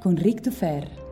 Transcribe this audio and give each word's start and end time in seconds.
con 0.00 0.16
Ric 0.16 0.40
Dufer. 0.40 1.07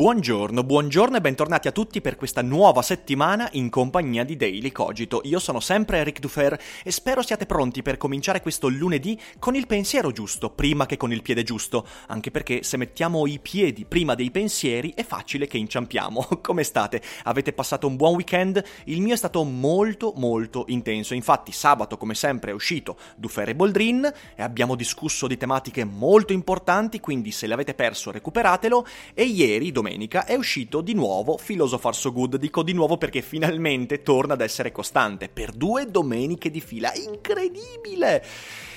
Buongiorno, 0.00 0.64
buongiorno 0.64 1.18
e 1.18 1.20
bentornati 1.20 1.68
a 1.68 1.72
tutti 1.72 2.00
per 2.00 2.16
questa 2.16 2.40
nuova 2.40 2.80
settimana 2.80 3.50
in 3.52 3.68
compagnia 3.68 4.24
di 4.24 4.34
Daily 4.34 4.72
Cogito. 4.72 5.20
Io 5.24 5.38
sono 5.38 5.60
sempre 5.60 5.98
Eric 5.98 6.20
Dufer 6.20 6.58
e 6.82 6.90
spero 6.90 7.20
siate 7.20 7.44
pronti 7.44 7.82
per 7.82 7.98
cominciare 7.98 8.40
questo 8.40 8.68
lunedì 8.68 9.20
con 9.38 9.56
il 9.56 9.66
pensiero 9.66 10.10
giusto 10.10 10.48
prima 10.48 10.86
che 10.86 10.96
con 10.96 11.12
il 11.12 11.20
piede 11.20 11.42
giusto, 11.42 11.86
anche 12.06 12.30
perché 12.30 12.62
se 12.62 12.78
mettiamo 12.78 13.26
i 13.26 13.40
piedi 13.40 13.84
prima 13.84 14.14
dei 14.14 14.30
pensieri 14.30 14.94
è 14.96 15.04
facile 15.04 15.46
che 15.46 15.58
inciampiamo. 15.58 16.28
Come 16.40 16.62
state? 16.62 17.02
Avete 17.24 17.52
passato 17.52 17.86
un 17.86 17.96
buon 17.96 18.14
weekend? 18.14 18.64
Il 18.84 19.02
mio 19.02 19.12
è 19.12 19.18
stato 19.18 19.44
molto 19.44 20.14
molto 20.16 20.64
intenso, 20.68 21.12
infatti 21.12 21.52
sabato 21.52 21.98
come 21.98 22.14
sempre 22.14 22.52
è 22.52 22.54
uscito 22.54 22.96
Dufer 23.16 23.50
e 23.50 23.54
Boldrin 23.54 24.10
e 24.34 24.42
abbiamo 24.42 24.76
discusso 24.76 25.26
di 25.26 25.36
tematiche 25.36 25.84
molto 25.84 26.32
importanti, 26.32 27.00
quindi 27.00 27.32
se 27.32 27.46
l'avete 27.46 27.74
perso 27.74 28.10
recuperatelo 28.10 28.86
e 29.12 29.24
ieri, 29.24 29.70
domenica, 29.70 29.88
domenica 29.90 30.24
è 30.24 30.34
uscito 30.34 30.80
di 30.82 30.94
nuovo 30.94 31.36
Philosopher 31.44 31.94
So 31.94 32.12
Good, 32.12 32.36
dico 32.36 32.62
di 32.62 32.72
nuovo 32.72 32.96
perché 32.96 33.22
finalmente 33.22 34.02
torna 34.02 34.34
ad 34.34 34.40
essere 34.40 34.70
costante, 34.70 35.28
per 35.28 35.50
due 35.50 35.90
domeniche 35.90 36.48
di 36.48 36.60
fila, 36.60 36.92
incredibile! 36.94 38.24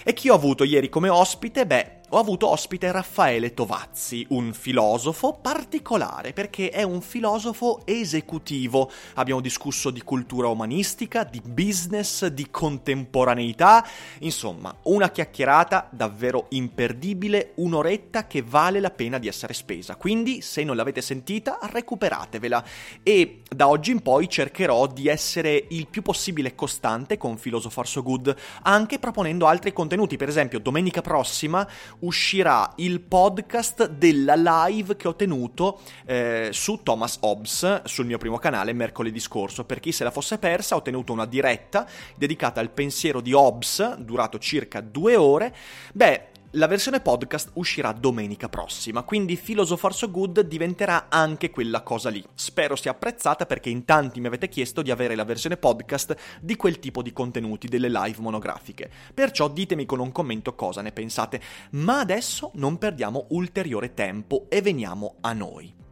E 0.04 0.14
chi 0.14 0.30
ho 0.30 0.34
avuto 0.34 0.64
ieri 0.64 0.90
come 0.90 1.10
ospite? 1.10 1.68
Beh, 1.68 2.00
ho 2.14 2.20
avuto 2.20 2.48
ospite 2.48 2.92
Raffaele 2.92 3.56
Tovazzi, 3.56 4.24
un 4.30 4.54
filosofo 4.54 5.34
particolare 5.34 6.32
perché 6.32 6.70
è 6.70 6.84
un 6.84 7.02
filosofo 7.02 7.82
esecutivo. 7.86 8.92
Abbiamo 9.16 9.42
discusso 9.42 9.90
di 9.90 10.04
cultura 10.04 10.48
umanistica, 10.48 11.24
di 11.24 11.42
business, 11.44 12.28
di 12.28 12.52
contemporaneità, 12.52 13.84
insomma, 14.20 14.76
una 14.84 15.10
chiacchierata 15.10 15.88
davvero 15.90 16.46
imperdibile, 16.50 17.54
un'oretta 17.56 18.28
che 18.28 18.44
vale 18.44 18.80
la 18.80 18.92
pena 18.92 19.18
di 19.18 19.28
essere 19.28 19.56
spesa. 19.56 19.96
Quindi, 19.96 20.42
se 20.42 20.64
non 20.64 20.76
l'avete 20.76 21.02
sentita, 21.02 21.58
recuperatevela. 21.64 22.64
E 23.02 23.42
da 23.50 23.68
oggi 23.68 23.90
in 23.90 24.04
poi 24.04 24.30
cercherò 24.30 24.86
di 24.86 25.08
essere 25.08 25.66
il 25.70 25.88
più 25.88 26.04
possibile 26.04 26.54
costante 26.54 27.18
con 27.18 27.40
Philosopher 27.40 27.88
So 27.88 28.04
Good, 28.04 28.36
anche 28.62 29.00
proponendo 29.00 29.48
altri 29.48 29.74
contenuti. 29.74 30.16
Per 30.16 30.28
esempio, 30.28 30.60
domenica 30.60 31.02
prossima 31.02 31.68
uscirà 32.04 32.74
il 32.78 33.02
podcast 33.02 33.88
della 33.88 34.36
live 34.36 34.96
che 34.96 35.08
ho 35.08 35.16
tenuto 35.16 35.82
eh, 36.06 36.50
su 36.52 36.82
Thomas 36.84 37.18
Hobbes 37.22 37.84
sul 37.84 38.06
mio 38.06 38.18
primo 38.18 38.38
canale 38.38 38.74
mercoledì 38.74 39.20
scorso. 39.20 39.66
Per 39.66 39.80
chi 39.80 39.92
se 39.92 40.04
la 40.04 40.12
fosse 40.12 40.38
persa, 40.38 40.76
ho 40.76 40.82
tenuto 40.82 41.12
una 41.14 41.26
diretta 41.26 41.88
dedicata 42.16 42.60
al 42.60 42.72
pensiero 42.72 43.22
di 43.22 43.34
Hobbes, 43.34 43.96
durato 43.98 44.40
circa 44.40 44.82
due 44.82 45.16
ore. 45.16 45.56
Beh, 45.94 46.32
la 46.56 46.68
versione 46.68 47.00
podcast 47.00 47.50
uscirà 47.54 47.92
domenica 47.94 48.48
prossima, 48.48 49.02
quindi 49.02 49.38
Philosopher 49.38 49.92
So 49.94 50.12
Good 50.12 50.42
diventerà 50.42 51.08
anche 51.10 51.50
quella 51.50 51.82
cosa 51.82 52.10
lì. 52.10 52.24
Spero 52.36 52.76
sia 52.76 52.92
apprezzata 52.92 53.48
perché 53.48 53.70
in 53.70 53.86
tanti 53.86 54.20
mi 54.20 54.28
avete 54.28 54.50
chiesto 54.50 54.84
di 54.84 54.92
avere 54.92 55.16
la 55.16 55.24
versione 55.24 55.58
podcast 55.58 56.16
di 56.42 56.56
quel 56.56 56.78
tipo 56.78 57.02
di 57.02 57.12
contenuti, 57.12 57.68
delle 57.68 57.90
live 57.90 58.22
monografiche. 58.22 58.92
Perciò 59.14 59.48
ditemi 59.48 59.86
con 59.86 60.00
un 60.00 60.12
commento 60.12 60.54
cosa 60.54 60.82
ne 60.82 60.92
pensate. 60.92 61.42
Ma 61.72 62.00
adesso 62.00 62.52
non 62.56 62.78
perdiamo 62.78 63.26
ulteriore 63.30 63.96
tempo 63.96 64.46
e 64.50 64.62
veniamo 64.62 65.16
a 65.22 65.34
noi. 65.34 65.83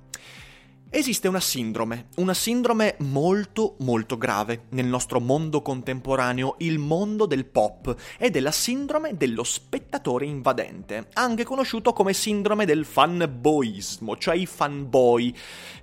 Esiste 0.93 1.29
una 1.29 1.39
sindrome, 1.39 2.07
una 2.17 2.33
sindrome 2.33 2.97
molto 2.99 3.75
molto 3.79 4.17
grave 4.17 4.63
nel 4.71 4.87
nostro 4.87 5.21
mondo 5.21 5.61
contemporaneo, 5.61 6.55
il 6.57 6.79
mondo 6.79 7.25
del 7.25 7.45
pop, 7.45 7.95
ed 8.17 8.35
è 8.35 8.41
la 8.41 8.51
sindrome 8.51 9.15
dello 9.15 9.45
spettatore 9.45 10.25
invadente, 10.25 11.07
anche 11.13 11.45
conosciuto 11.45 11.93
come 11.93 12.11
sindrome 12.11 12.65
del 12.65 12.83
fanboyismo, 12.83 14.17
cioè 14.17 14.35
i 14.35 14.45
fanboy, 14.45 15.33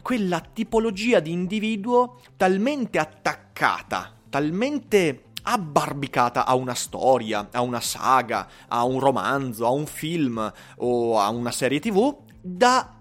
quella 0.03 0.41
tipologia 0.41 1.21
di 1.21 1.33
individuo 1.33 2.21
talmente 2.37 2.99
attaccata, 2.99 4.15
talmente 4.29 5.23
abbarbicata 5.45 6.45
a 6.45 6.55
una 6.55 6.75
storia, 6.75 7.49
a 7.51 7.63
una 7.63 7.81
saga, 7.81 8.47
a 8.69 8.85
un 8.85 9.01
romanzo, 9.01 9.65
a 9.65 9.71
un 9.71 9.87
film 9.87 10.53
o 10.77 11.19
a 11.19 11.31
una 11.31 11.51
serie 11.51 11.81
tv, 11.81 12.15
da 12.43 12.98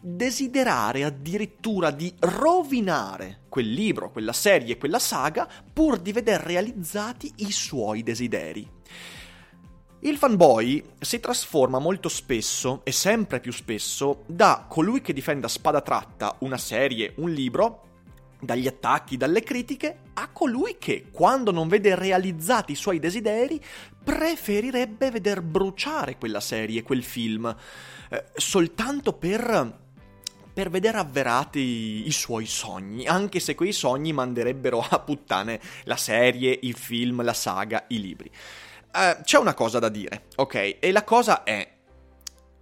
desiderare 0.00 1.04
addirittura 1.04 1.90
di 1.90 2.12
rovinare 2.18 3.42
quel 3.48 3.70
libro, 3.70 4.10
quella 4.10 4.32
serie, 4.32 4.78
quella 4.78 4.98
saga, 4.98 5.48
pur 5.72 5.98
di 5.98 6.12
veder 6.12 6.40
realizzati 6.40 7.32
i 7.36 7.50
suoi 7.52 8.02
desideri. 8.02 8.68
Il 10.02 10.16
fanboy 10.16 10.82
si 10.98 11.20
trasforma 11.20 11.78
molto 11.78 12.08
spesso, 12.08 12.80
e 12.84 12.92
sempre 12.92 13.38
più 13.38 13.52
spesso, 13.52 14.22
da 14.26 14.64
colui 14.66 15.02
che 15.02 15.12
difende 15.12 15.44
a 15.44 15.50
spada 15.50 15.82
tratta 15.82 16.36
una 16.38 16.56
serie, 16.56 17.12
un 17.16 17.30
libro, 17.30 17.84
dagli 18.40 18.66
attacchi, 18.66 19.18
dalle 19.18 19.42
critiche, 19.42 19.98
a 20.14 20.30
colui 20.30 20.76
che, 20.78 21.08
quando 21.10 21.52
non 21.52 21.68
vede 21.68 21.94
realizzati 21.94 22.72
i 22.72 22.76
suoi 22.76 22.98
desideri, 22.98 23.62
preferirebbe 24.02 25.10
veder 25.10 25.42
bruciare 25.42 26.16
quella 26.16 26.40
serie, 26.40 26.82
quel 26.82 27.04
film, 27.04 27.54
eh, 28.08 28.24
soltanto 28.34 29.12
per 29.12 29.78
per 30.60 30.68
vedere 30.68 30.98
avverati 30.98 32.02
i 32.06 32.12
suoi 32.12 32.44
sogni, 32.44 33.06
anche 33.06 33.40
se 33.40 33.54
quei 33.54 33.72
sogni 33.72 34.12
manderebbero 34.12 34.86
a 34.86 34.98
puttane 34.98 35.58
la 35.84 35.96
serie, 35.96 36.58
il 36.64 36.76
film, 36.76 37.22
la 37.22 37.32
saga, 37.32 37.86
i 37.88 37.98
libri. 37.98 38.30
Uh, 38.92 39.22
c'è 39.22 39.38
una 39.38 39.54
cosa 39.54 39.78
da 39.78 39.88
dire, 39.88 40.24
ok? 40.36 40.76
E 40.78 40.92
la 40.92 41.02
cosa 41.02 41.44
è 41.44 41.66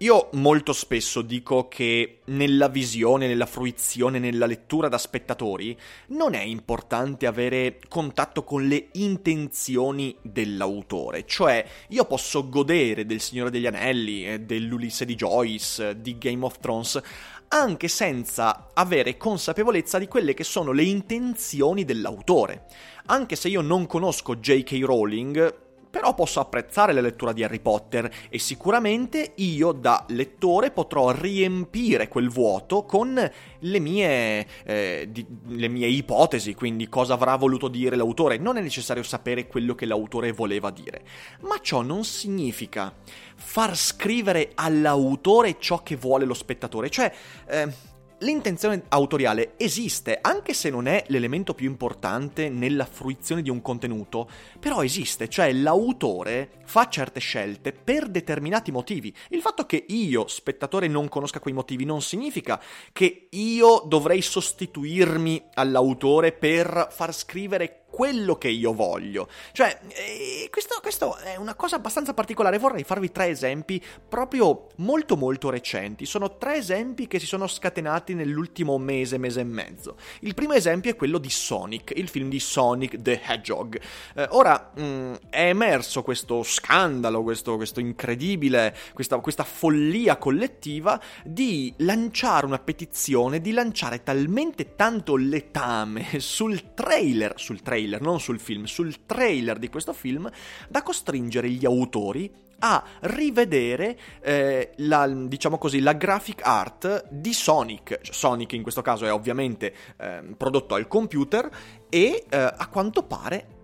io 0.00 0.28
molto 0.34 0.72
spesso 0.72 1.22
dico 1.22 1.66
che 1.66 2.20
nella 2.26 2.68
visione, 2.68 3.26
nella 3.26 3.46
fruizione, 3.46 4.20
nella 4.20 4.46
lettura 4.46 4.86
da 4.86 4.96
spettatori 4.96 5.76
non 6.08 6.34
è 6.34 6.42
importante 6.42 7.26
avere 7.26 7.80
contatto 7.88 8.44
con 8.44 8.68
le 8.68 8.90
intenzioni 8.92 10.16
dell'autore, 10.22 11.26
cioè 11.26 11.66
io 11.88 12.04
posso 12.04 12.48
godere 12.48 13.06
del 13.06 13.20
Signore 13.20 13.50
degli 13.50 13.66
Anelli, 13.66 14.24
eh, 14.24 14.40
dell'Ulisse 14.40 15.04
di 15.04 15.16
Joyce, 15.16 16.00
di 16.00 16.16
Game 16.16 16.44
of 16.44 16.60
Thrones, 16.60 17.02
anche 17.48 17.88
senza 17.88 18.68
avere 18.74 19.16
consapevolezza 19.16 19.98
di 19.98 20.06
quelle 20.08 20.34
che 20.34 20.44
sono 20.44 20.72
le 20.72 20.82
intenzioni 20.84 21.84
dell'autore. 21.84 22.66
Anche 23.06 23.36
se 23.36 23.48
io 23.48 23.60
non 23.60 23.86
conosco 23.86 24.36
J.K. 24.36 24.80
Rowling, 24.84 25.67
però 25.90 26.14
posso 26.14 26.40
apprezzare 26.40 26.92
la 26.92 27.00
lettura 27.00 27.32
di 27.32 27.42
Harry 27.42 27.60
Potter 27.60 28.10
e 28.28 28.38
sicuramente 28.38 29.32
io 29.36 29.72
da 29.72 30.04
lettore 30.08 30.70
potrò 30.70 31.10
riempire 31.10 32.08
quel 32.08 32.28
vuoto 32.28 32.84
con 32.84 33.30
le 33.60 33.78
mie, 33.78 34.46
eh, 34.64 35.08
di, 35.10 35.26
le 35.48 35.68
mie 35.68 35.88
ipotesi, 35.88 36.54
quindi 36.54 36.88
cosa 36.88 37.14
avrà 37.14 37.36
voluto 37.36 37.68
dire 37.68 37.96
l'autore. 37.96 38.38
Non 38.38 38.56
è 38.56 38.60
necessario 38.60 39.02
sapere 39.02 39.46
quello 39.46 39.74
che 39.74 39.86
l'autore 39.86 40.32
voleva 40.32 40.70
dire, 40.70 41.02
ma 41.40 41.58
ciò 41.60 41.82
non 41.82 42.04
significa 42.04 42.94
far 43.34 43.76
scrivere 43.76 44.50
all'autore 44.54 45.56
ciò 45.58 45.82
che 45.82 45.96
vuole 45.96 46.24
lo 46.24 46.34
spettatore, 46.34 46.90
cioè... 46.90 47.12
Eh, 47.46 47.87
L'intenzione 48.22 48.82
autoriale 48.88 49.52
esiste, 49.56 50.18
anche 50.20 50.52
se 50.52 50.70
non 50.70 50.88
è 50.88 51.04
l'elemento 51.06 51.54
più 51.54 51.68
importante 51.68 52.48
nella 52.48 52.84
fruizione 52.84 53.42
di 53.42 53.50
un 53.50 53.62
contenuto, 53.62 54.28
però 54.58 54.82
esiste, 54.82 55.28
cioè 55.28 55.52
l'autore 55.52 56.50
fa 56.64 56.88
certe 56.88 57.20
scelte 57.20 57.72
per 57.72 58.08
determinati 58.08 58.72
motivi. 58.72 59.14
Il 59.28 59.40
fatto 59.40 59.66
che 59.66 59.84
io, 59.86 60.26
spettatore, 60.26 60.88
non 60.88 61.08
conosca 61.08 61.38
quei 61.38 61.54
motivi 61.54 61.84
non 61.84 62.02
significa 62.02 62.60
che 62.92 63.28
io 63.30 63.84
dovrei 63.86 64.20
sostituirmi 64.20 65.50
all'autore 65.54 66.32
per 66.32 66.88
far 66.90 67.14
scrivere 67.14 67.84
quello 67.90 68.36
che 68.36 68.48
io 68.48 68.72
voglio. 68.72 69.28
Cioè, 69.52 69.80
eh, 69.88 70.48
questo, 70.50 70.78
questo, 70.80 71.16
è 71.16 71.36
una 71.36 71.54
cosa 71.54 71.76
abbastanza 71.76 72.14
particolare. 72.14 72.58
Vorrei 72.58 72.84
farvi 72.84 73.10
tre 73.10 73.28
esempi 73.28 73.82
proprio 74.08 74.66
molto 74.76 75.16
molto 75.16 75.50
recenti. 75.50 76.06
Sono 76.06 76.36
tre 76.36 76.56
esempi 76.56 77.06
che 77.06 77.18
si 77.18 77.26
sono 77.26 77.46
scatenati 77.46 78.14
nell'ultimo 78.14 78.78
mese, 78.78 79.18
mese 79.18 79.40
e 79.40 79.44
mezzo. 79.44 79.96
Il 80.20 80.34
primo 80.34 80.52
esempio 80.52 80.90
è 80.90 80.96
quello 80.96 81.18
di 81.18 81.30
Sonic, 81.30 81.92
il 81.96 82.08
film 82.08 82.28
di 82.28 82.38
Sonic 82.38 83.00
the 83.00 83.20
Hedgehog. 83.24 83.80
Eh, 84.14 84.26
ora, 84.30 84.72
mm, 84.78 85.14
è 85.30 85.48
emerso 85.48 86.02
questo 86.02 86.42
scandalo, 86.42 87.22
questo, 87.22 87.56
questo 87.56 87.80
incredibile, 87.80 88.76
questa, 88.92 89.18
questa 89.18 89.44
follia 89.44 90.16
collettiva 90.18 91.00
di 91.24 91.72
lanciare 91.78 92.46
una 92.46 92.58
petizione, 92.58 93.40
di 93.40 93.52
lanciare 93.52 94.02
talmente 94.02 94.74
tanto 94.76 95.16
letame 95.16 96.06
sul 96.20 96.74
trailer, 96.74 97.32
sul 97.36 97.62
trailer 97.62 97.77
trailer, 97.78 98.00
non 98.00 98.20
sul 98.20 98.40
film, 98.40 98.64
sul 98.64 99.06
trailer 99.06 99.58
di 99.58 99.68
questo 99.68 99.92
film, 99.92 100.28
da 100.68 100.82
costringere 100.82 101.48
gli 101.48 101.64
autori 101.64 102.30
a 102.60 102.82
rivedere 103.02 103.96
eh, 104.20 104.72
la, 104.78 105.06
diciamo 105.06 105.58
così, 105.58 105.80
la 105.80 105.92
graphic 105.92 106.44
art 106.44 107.08
di 107.08 107.32
Sonic. 107.32 108.00
Cioè, 108.02 108.14
Sonic 108.14 108.52
in 108.52 108.62
questo 108.62 108.82
caso 108.82 109.06
è 109.06 109.12
ovviamente 109.12 109.72
eh, 109.96 110.22
prodotto 110.36 110.74
al 110.74 110.88
computer 110.88 111.48
e 111.88 112.24
eh, 112.28 112.36
a 112.36 112.66
quanto 112.68 113.04
pare 113.04 113.56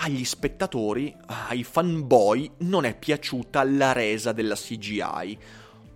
agli 0.00 0.24
spettatori, 0.24 1.14
ai 1.26 1.64
fanboy, 1.64 2.50
non 2.58 2.84
è 2.84 2.96
piaciuta 2.96 3.64
la 3.64 3.92
resa 3.92 4.32
della 4.32 4.54
CGI. 4.54 5.38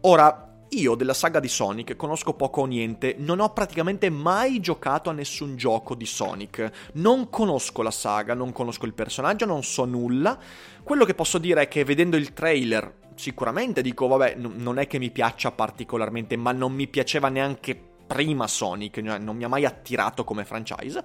Ora, 0.00 0.51
io 0.72 0.94
della 0.94 1.14
saga 1.14 1.40
di 1.40 1.48
Sonic 1.48 1.96
conosco 1.96 2.34
poco 2.34 2.62
o 2.62 2.66
niente, 2.66 3.16
non 3.18 3.40
ho 3.40 3.52
praticamente 3.52 4.08
mai 4.10 4.60
giocato 4.60 5.10
a 5.10 5.12
nessun 5.12 5.56
gioco 5.56 5.94
di 5.94 6.06
Sonic, 6.06 6.90
non 6.94 7.28
conosco 7.28 7.82
la 7.82 7.90
saga, 7.90 8.34
non 8.34 8.52
conosco 8.52 8.86
il 8.86 8.94
personaggio, 8.94 9.44
non 9.44 9.62
so 9.62 9.84
nulla. 9.84 10.38
Quello 10.82 11.04
che 11.04 11.14
posso 11.14 11.38
dire 11.38 11.62
è 11.62 11.68
che 11.68 11.84
vedendo 11.84 12.16
il 12.16 12.32
trailer, 12.32 13.00
sicuramente 13.14 13.82
dico, 13.82 14.06
vabbè, 14.06 14.36
n- 14.36 14.54
non 14.56 14.78
è 14.78 14.86
che 14.86 14.98
mi 14.98 15.10
piaccia 15.10 15.52
particolarmente, 15.52 16.36
ma 16.36 16.52
non 16.52 16.72
mi 16.72 16.88
piaceva 16.88 17.28
neanche 17.28 17.80
prima 18.06 18.46
Sonic, 18.46 19.02
cioè 19.02 19.18
non 19.18 19.36
mi 19.36 19.44
ha 19.44 19.48
mai 19.48 19.64
attirato 19.64 20.24
come 20.24 20.44
franchise. 20.44 21.02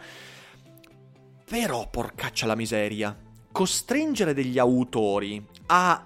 Però, 1.46 1.88
porcaccia 1.90 2.46
la 2.46 2.56
miseria, 2.56 3.18
costringere 3.52 4.34
degli 4.34 4.60
autori 4.60 5.46
a 5.68 6.06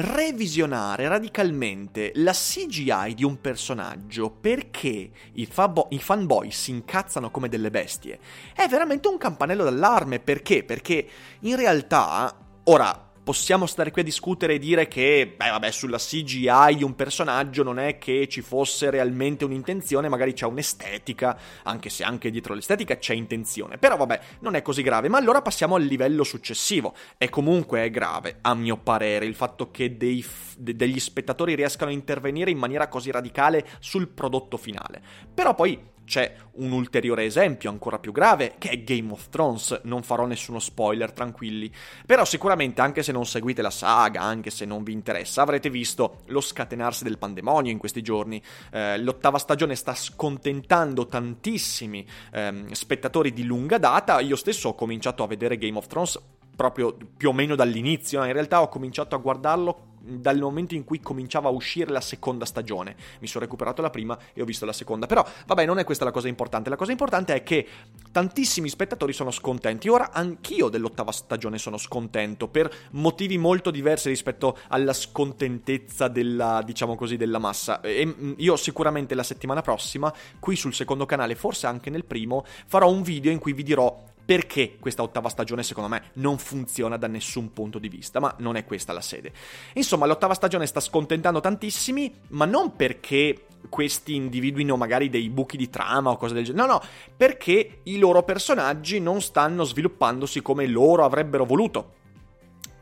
revisionare 0.00 1.08
radicalmente 1.08 2.12
la 2.16 2.32
CGI 2.32 3.14
di 3.14 3.24
un 3.24 3.40
personaggio 3.40 4.30
perché 4.30 5.10
i, 5.32 5.46
fabo- 5.46 5.88
i 5.90 5.98
fanboy 5.98 6.52
si 6.52 6.70
incazzano 6.70 7.32
come 7.32 7.48
delle 7.48 7.70
bestie 7.70 8.20
è 8.54 8.68
veramente 8.68 9.08
un 9.08 9.18
campanello 9.18 9.64
d'allarme 9.64 10.20
perché? 10.20 10.62
Perché 10.62 11.08
in 11.40 11.56
realtà 11.56 12.32
ora 12.64 13.07
possiamo 13.28 13.66
stare 13.66 13.90
qui 13.90 14.00
a 14.00 14.04
discutere 14.04 14.54
e 14.54 14.58
dire 14.58 14.88
che, 14.88 15.34
beh, 15.36 15.50
vabbè, 15.50 15.70
sulla 15.70 15.98
CGI 15.98 16.76
di 16.76 16.82
un 16.82 16.94
personaggio 16.94 17.62
non 17.62 17.78
è 17.78 17.98
che 17.98 18.26
ci 18.26 18.40
fosse 18.40 18.88
realmente 18.88 19.44
un'intenzione, 19.44 20.08
magari 20.08 20.32
c'è 20.32 20.46
un'estetica, 20.46 21.38
anche 21.64 21.90
se 21.90 22.04
anche 22.04 22.30
dietro 22.30 22.54
l'estetica 22.54 22.96
c'è 22.96 23.12
intenzione. 23.12 23.76
Però, 23.76 23.98
vabbè, 23.98 24.20
non 24.40 24.54
è 24.54 24.62
così 24.62 24.80
grave. 24.80 25.10
Ma 25.10 25.18
allora 25.18 25.42
passiamo 25.42 25.74
al 25.74 25.82
livello 25.82 26.24
successivo. 26.24 26.94
E 27.18 27.28
comunque 27.28 27.84
è 27.84 27.90
grave, 27.90 28.38
a 28.40 28.54
mio 28.54 28.78
parere, 28.78 29.26
il 29.26 29.34
fatto 29.34 29.70
che 29.70 29.98
dei, 29.98 30.24
de- 30.56 30.74
degli 30.74 30.98
spettatori 30.98 31.54
riescano 31.54 31.90
a 31.90 31.92
intervenire 31.92 32.50
in 32.50 32.56
maniera 32.56 32.88
così 32.88 33.10
radicale 33.10 33.66
sul 33.78 34.08
prodotto 34.08 34.56
finale. 34.56 35.02
Però 35.34 35.54
poi 35.54 35.78
c'è 36.08 36.34
un 36.54 36.72
ulteriore 36.72 37.24
esempio 37.24 37.68
ancora 37.68 37.98
più 37.98 38.12
grave, 38.12 38.54
che 38.56 38.70
è 38.70 38.82
Game 38.82 39.12
of 39.12 39.28
Thrones. 39.28 39.82
Non 39.84 40.02
farò 40.02 40.24
nessuno 40.24 40.58
spoiler, 40.58 41.12
tranquilli. 41.12 41.70
Però 42.06 42.24
sicuramente, 42.24 42.80
anche 42.80 43.02
se 43.02 43.12
non 43.12 43.26
seguite 43.26 43.60
la 43.60 43.70
saga, 43.70 44.22
anche 44.22 44.48
se 44.48 44.64
non 44.64 44.82
vi 44.82 44.92
interessa, 44.92 45.42
avrete 45.42 45.68
visto 45.68 46.22
lo 46.28 46.40
scatenarsi 46.40 47.04
del 47.04 47.18
pandemonio 47.18 47.70
in 47.70 47.78
questi 47.78 48.00
giorni. 48.00 48.42
Eh, 48.72 48.98
l'ottava 48.98 49.38
stagione 49.38 49.74
sta 49.76 49.94
scontentando 49.94 51.06
tantissimi 51.06 52.04
ehm, 52.32 52.72
spettatori 52.72 53.34
di 53.34 53.44
lunga 53.44 53.76
data. 53.76 54.18
Io 54.20 54.36
stesso 54.36 54.70
ho 54.70 54.74
cominciato 54.74 55.22
a 55.22 55.26
vedere 55.26 55.58
Game 55.58 55.76
of 55.76 55.86
Thrones 55.86 56.18
proprio 56.56 56.96
più 57.16 57.28
o 57.28 57.32
meno 57.32 57.54
dall'inizio. 57.54 58.24
In 58.24 58.32
realtà 58.32 58.62
ho 58.62 58.68
cominciato 58.68 59.14
a 59.14 59.18
guardarlo 59.18 59.87
dal 60.08 60.38
momento 60.38 60.74
in 60.74 60.84
cui 60.84 61.00
cominciava 61.00 61.48
a 61.48 61.52
uscire 61.52 61.90
la 61.90 62.00
seconda 62.00 62.44
stagione. 62.44 62.96
Mi 63.20 63.26
sono 63.26 63.44
recuperato 63.44 63.82
la 63.82 63.90
prima 63.90 64.18
e 64.32 64.42
ho 64.42 64.44
visto 64.44 64.64
la 64.64 64.72
seconda. 64.72 65.06
Però, 65.06 65.26
vabbè, 65.46 65.66
non 65.66 65.78
è 65.78 65.84
questa 65.84 66.04
la 66.04 66.10
cosa 66.10 66.28
importante. 66.28 66.70
La 66.70 66.76
cosa 66.76 66.92
importante 66.92 67.34
è 67.34 67.42
che 67.42 67.66
tantissimi 68.10 68.68
spettatori 68.68 69.12
sono 69.12 69.30
scontenti. 69.30 69.88
Ora 69.88 70.10
anch'io 70.12 70.68
dell'ottava 70.68 71.12
stagione 71.12 71.58
sono 71.58 71.76
scontento 71.76 72.48
per 72.48 72.72
motivi 72.92 73.38
molto 73.38 73.70
diversi 73.70 74.08
rispetto 74.08 74.58
alla 74.68 74.92
scontentezza 74.92 76.08
della, 76.08 76.62
diciamo 76.64 76.96
così, 76.96 77.16
della 77.16 77.38
massa. 77.38 77.80
E 77.80 78.06
mm, 78.06 78.32
io 78.38 78.56
sicuramente 78.56 79.14
la 79.14 79.22
settimana 79.22 79.62
prossima, 79.62 80.12
qui 80.38 80.56
sul 80.56 80.74
secondo 80.74 81.06
canale, 81.06 81.34
forse 81.34 81.66
anche 81.66 81.90
nel 81.90 82.04
primo, 82.04 82.44
farò 82.66 82.90
un 82.90 83.02
video 83.02 83.30
in 83.30 83.38
cui 83.38 83.52
vi 83.52 83.62
dirò 83.62 84.16
perché 84.28 84.76
questa 84.78 85.00
ottava 85.00 85.30
stagione 85.30 85.62
secondo 85.62 85.88
me 85.88 86.10
non 86.16 86.36
funziona 86.36 86.98
da 86.98 87.06
nessun 87.06 87.54
punto 87.54 87.78
di 87.78 87.88
vista, 87.88 88.20
ma 88.20 88.34
non 88.40 88.56
è 88.56 88.66
questa 88.66 88.92
la 88.92 89.00
sede. 89.00 89.32
Insomma, 89.72 90.04
l'ottava 90.04 90.34
stagione 90.34 90.66
sta 90.66 90.80
scontentando 90.80 91.40
tantissimi, 91.40 92.12
ma 92.28 92.44
non 92.44 92.76
perché 92.76 93.46
questi 93.70 94.16
individuino 94.16 94.76
magari 94.76 95.08
dei 95.08 95.30
buchi 95.30 95.56
di 95.56 95.70
trama 95.70 96.10
o 96.10 96.18
cose 96.18 96.34
del 96.34 96.44
genere, 96.44 96.66
no, 96.66 96.72
no, 96.74 96.82
perché 97.16 97.80
i 97.84 97.96
loro 97.96 98.22
personaggi 98.22 99.00
non 99.00 99.22
stanno 99.22 99.64
sviluppandosi 99.64 100.42
come 100.42 100.66
loro 100.66 101.06
avrebbero 101.06 101.46
voluto. 101.46 101.94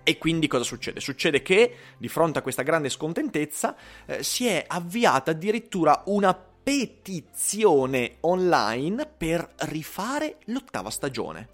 E 0.03 0.19
quindi 0.19 0.49
cosa 0.49 0.65
succede? 0.65 0.99
Succede 0.99 1.43
che 1.43 1.77
di 1.97 2.09
fronte 2.09 2.41
a 2.41 2.43
questa 2.43 2.63
grande 2.63 2.89
scontentezza 2.89 3.77
eh, 4.05 4.25
si 4.25 4.49
è 4.49 4.65
avviata 4.67 5.31
addirittura 5.31 6.03
una 6.07 6.35
petizione 6.67 8.17
online 8.23 9.07
per 9.07 9.49
rifare 9.67 10.39
l'ottava 10.47 10.91
stagione. 10.91 11.49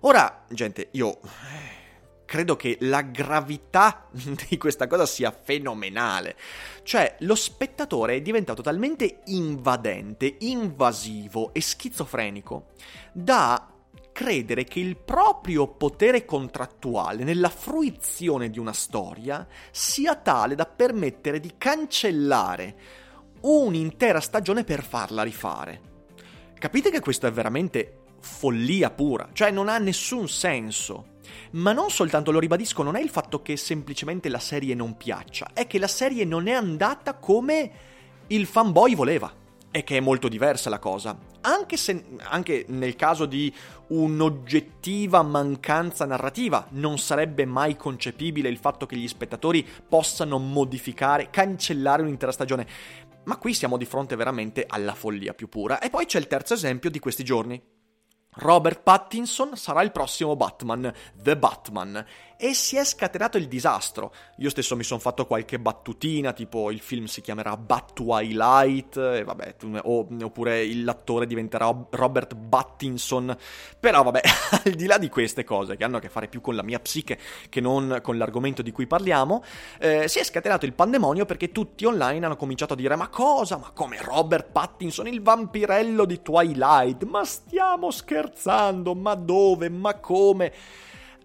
Ora, 0.00 0.46
gente, 0.48 0.88
io 0.92 1.20
eh, 1.20 2.24
credo 2.24 2.56
che 2.56 2.78
la 2.80 3.02
gravità 3.02 4.06
di 4.48 4.56
questa 4.56 4.86
cosa 4.86 5.04
sia 5.04 5.30
fenomenale. 5.30 6.34
Cioè, 6.82 7.16
lo 7.20 7.34
spettatore 7.34 8.14
è 8.14 8.22
diventato 8.22 8.62
talmente 8.62 9.20
invadente, 9.26 10.36
invasivo 10.38 11.52
e 11.52 11.60
schizofrenico 11.60 12.68
da 13.12 13.70
credere 14.12 14.64
che 14.64 14.80
il 14.80 14.96
proprio 14.96 15.66
potere 15.68 16.24
contrattuale 16.24 17.22
nella 17.22 17.50
fruizione 17.50 18.48
di 18.48 18.58
una 18.58 18.72
storia 18.72 19.46
sia 19.70 20.16
tale 20.16 20.54
da 20.54 20.64
permettere 20.64 21.38
di 21.38 21.52
cancellare 21.58 23.06
un'intera 23.40 24.20
stagione 24.20 24.64
per 24.64 24.82
farla 24.82 25.22
rifare. 25.22 25.80
Capite 26.58 26.90
che 26.90 27.00
questo 27.00 27.26
è 27.26 27.32
veramente 27.32 28.00
follia 28.20 28.90
pura, 28.90 29.28
cioè 29.32 29.50
non 29.50 29.68
ha 29.68 29.78
nessun 29.78 30.28
senso. 30.28 31.16
Ma 31.52 31.72
non 31.72 31.90
soltanto, 31.90 32.30
lo 32.30 32.38
ribadisco, 32.38 32.82
non 32.82 32.96
è 32.96 33.00
il 33.00 33.10
fatto 33.10 33.42
che 33.42 33.56
semplicemente 33.56 34.28
la 34.28 34.38
serie 34.38 34.74
non 34.74 34.96
piaccia, 34.96 35.50
è 35.52 35.66
che 35.66 35.78
la 35.78 35.88
serie 35.88 36.24
non 36.24 36.46
è 36.48 36.52
andata 36.52 37.14
come 37.14 37.70
il 38.28 38.46
fanboy 38.46 38.94
voleva. 38.94 39.32
E 39.70 39.84
che 39.84 39.98
è 39.98 40.00
molto 40.00 40.28
diversa 40.28 40.70
la 40.70 40.78
cosa. 40.78 41.16
Anche, 41.42 41.76
se, 41.76 42.02
anche 42.20 42.64
nel 42.68 42.96
caso 42.96 43.26
di 43.26 43.52
un'oggettiva 43.88 45.22
mancanza 45.22 46.06
narrativa, 46.06 46.66
non 46.70 46.98
sarebbe 46.98 47.44
mai 47.44 47.76
concepibile 47.76 48.48
il 48.48 48.56
fatto 48.56 48.86
che 48.86 48.96
gli 48.96 49.06
spettatori 49.06 49.64
possano 49.86 50.38
modificare, 50.38 51.28
cancellare 51.28 52.00
un'intera 52.00 52.32
stagione. 52.32 52.66
Ma 53.28 53.36
qui 53.36 53.52
siamo 53.52 53.76
di 53.76 53.84
fronte 53.84 54.16
veramente 54.16 54.64
alla 54.66 54.94
follia 54.94 55.34
più 55.34 55.50
pura. 55.50 55.80
E 55.80 55.90
poi 55.90 56.06
c'è 56.06 56.18
il 56.18 56.26
terzo 56.26 56.54
esempio 56.54 56.88
di 56.88 56.98
questi 56.98 57.24
giorni. 57.24 57.62
Robert 58.36 58.80
Pattinson 58.82 59.54
sarà 59.54 59.82
il 59.82 59.92
prossimo 59.92 60.34
Batman, 60.34 60.90
The 61.14 61.36
Batman. 61.36 62.02
E 62.40 62.54
si 62.54 62.76
è 62.76 62.84
scatenato 62.84 63.36
il 63.36 63.48
disastro. 63.48 64.12
Io 64.36 64.48
stesso 64.48 64.76
mi 64.76 64.84
sono 64.84 65.00
fatto 65.00 65.26
qualche 65.26 65.58
battutina, 65.58 66.32
tipo 66.32 66.70
il 66.70 66.78
film 66.78 67.06
si 67.06 67.20
chiamerà 67.20 67.56
Bat 67.56 67.94
Twilight, 67.94 68.96
e 68.96 69.24
vabbè, 69.24 69.56
oppure 69.82 70.72
l'attore 70.76 71.26
diventerà 71.26 71.74
Robert 71.90 72.36
Battinson. 72.36 73.36
Però 73.80 74.04
vabbè, 74.04 74.20
al 74.64 74.72
di 74.72 74.86
là 74.86 74.98
di 74.98 75.08
queste 75.08 75.42
cose 75.42 75.76
che 75.76 75.82
hanno 75.82 75.96
a 75.96 76.00
che 76.00 76.08
fare 76.08 76.28
più 76.28 76.40
con 76.40 76.54
la 76.54 76.62
mia 76.62 76.78
psiche 76.78 77.18
che 77.48 77.60
non 77.60 77.98
con 78.02 78.16
l'argomento 78.16 78.62
di 78.62 78.70
cui 78.70 78.86
parliamo, 78.86 79.42
eh, 79.80 80.06
si 80.06 80.20
è 80.20 80.24
scatenato 80.24 80.64
il 80.64 80.74
pandemonio 80.74 81.24
perché 81.24 81.50
tutti 81.50 81.86
online 81.86 82.24
hanno 82.24 82.36
cominciato 82.36 82.74
a 82.74 82.76
dire 82.76 82.94
ma 82.94 83.08
cosa? 83.08 83.56
Ma 83.56 83.72
come 83.74 84.00
Robert 84.00 84.52
Pattinson, 84.52 85.08
il 85.08 85.22
vampirello 85.22 86.04
di 86.04 86.22
Twilight? 86.22 87.02
Ma 87.02 87.24
stiamo 87.24 87.90
scherzando? 87.90 88.94
Ma 88.94 89.16
dove? 89.16 89.68
Ma 89.68 89.94
come? 89.94 90.52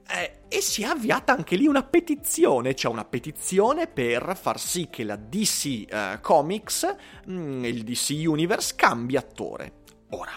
Eh, 0.07 0.39
e 0.47 0.61
si 0.61 0.83
è 0.83 0.85
avviata 0.85 1.33
anche 1.33 1.55
lì 1.55 1.65
una 1.65 1.83
petizione, 1.83 2.75
cioè 2.75 2.91
una 2.91 3.05
petizione 3.05 3.87
per 3.87 4.37
far 4.39 4.59
sì 4.59 4.87
che 4.89 5.03
la 5.03 5.15
DC 5.15 5.65
eh, 5.65 6.19
Comics, 6.21 6.95
mh, 7.25 7.33
mm, 7.33 7.65
il 7.65 7.83
DC 7.83 8.21
Universe, 8.25 8.75
cambi 8.75 9.15
attore. 9.15 9.81
Ora, 10.09 10.31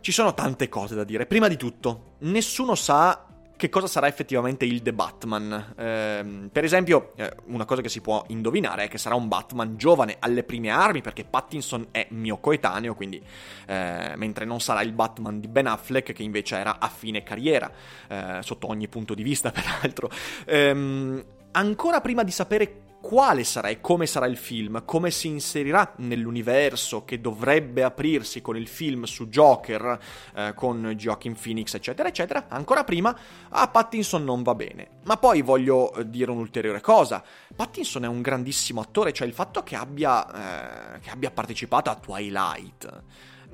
ci 0.00 0.12
sono 0.12 0.34
tante 0.34 0.68
cose 0.68 0.94
da 0.94 1.04
dire. 1.04 1.26
Prima 1.26 1.48
di 1.48 1.56
tutto, 1.56 2.16
nessuno 2.20 2.74
sa 2.74 3.26
che 3.56 3.68
cosa 3.68 3.86
sarà 3.86 4.06
effettivamente 4.06 4.64
il 4.64 4.82
The 4.82 4.92
Batman. 4.92 5.74
Eh, 5.76 6.48
per 6.52 6.64
esempio, 6.64 7.12
eh, 7.16 7.32
una 7.46 7.64
cosa 7.64 7.82
che 7.82 7.88
si 7.88 8.00
può 8.00 8.22
indovinare 8.28 8.84
è 8.84 8.88
che 8.88 8.98
sarà 8.98 9.14
un 9.14 9.28
Batman 9.28 9.76
giovane 9.76 10.16
alle 10.18 10.44
prime 10.44 10.68
armi, 10.68 11.00
perché 11.00 11.24
Pattinson 11.24 11.88
è 11.90 12.06
mio 12.10 12.38
coetaneo, 12.38 12.94
quindi 12.94 13.22
eh, 13.66 14.12
mentre 14.16 14.44
non 14.44 14.60
sarà 14.60 14.82
il 14.82 14.92
Batman 14.92 15.40
di 15.40 15.48
Ben 15.48 15.66
Affleck, 15.66 16.12
che 16.12 16.22
invece 16.22 16.56
era 16.56 16.78
a 16.78 16.88
fine 16.88 17.22
carriera, 17.22 17.70
eh, 18.08 18.38
sotto 18.42 18.68
ogni 18.68 18.88
punto 18.88 19.14
di 19.14 19.22
vista, 19.22 19.50
peraltro. 19.52 20.10
Ehm, 20.44 21.24
ancora 21.52 22.00
prima 22.00 22.22
di 22.22 22.30
sapere 22.30 22.85
quale 23.06 23.44
sarà 23.44 23.68
e 23.68 23.80
come 23.80 24.04
sarà 24.04 24.26
il 24.26 24.36
film, 24.36 24.84
come 24.84 25.12
si 25.12 25.28
inserirà 25.28 25.92
nell'universo 25.98 27.04
che 27.04 27.20
dovrebbe 27.20 27.84
aprirsi 27.84 28.40
con 28.40 28.56
il 28.56 28.66
film 28.66 29.04
su 29.04 29.28
Joker, 29.28 29.96
eh, 30.34 30.54
con 30.56 30.92
Joaquin 30.96 31.36
Phoenix, 31.40 31.74
eccetera, 31.74 32.08
eccetera, 32.08 32.46
ancora 32.48 32.82
prima 32.82 33.16
a 33.50 33.68
Pattinson 33.68 34.24
non 34.24 34.42
va 34.42 34.56
bene. 34.56 34.88
Ma 35.04 35.18
poi 35.18 35.42
voglio 35.42 35.94
eh, 35.94 36.10
dire 36.10 36.32
un'ulteriore 36.32 36.80
cosa. 36.80 37.22
Pattinson 37.54 38.02
è 38.02 38.08
un 38.08 38.22
grandissimo 38.22 38.80
attore, 38.80 39.12
cioè 39.12 39.28
il 39.28 39.34
fatto 39.34 39.62
che 39.62 39.76
abbia, 39.76 40.96
eh, 40.96 40.98
che 40.98 41.10
abbia 41.10 41.30
partecipato 41.30 41.90
a 41.90 41.94
Twilight 41.94 43.02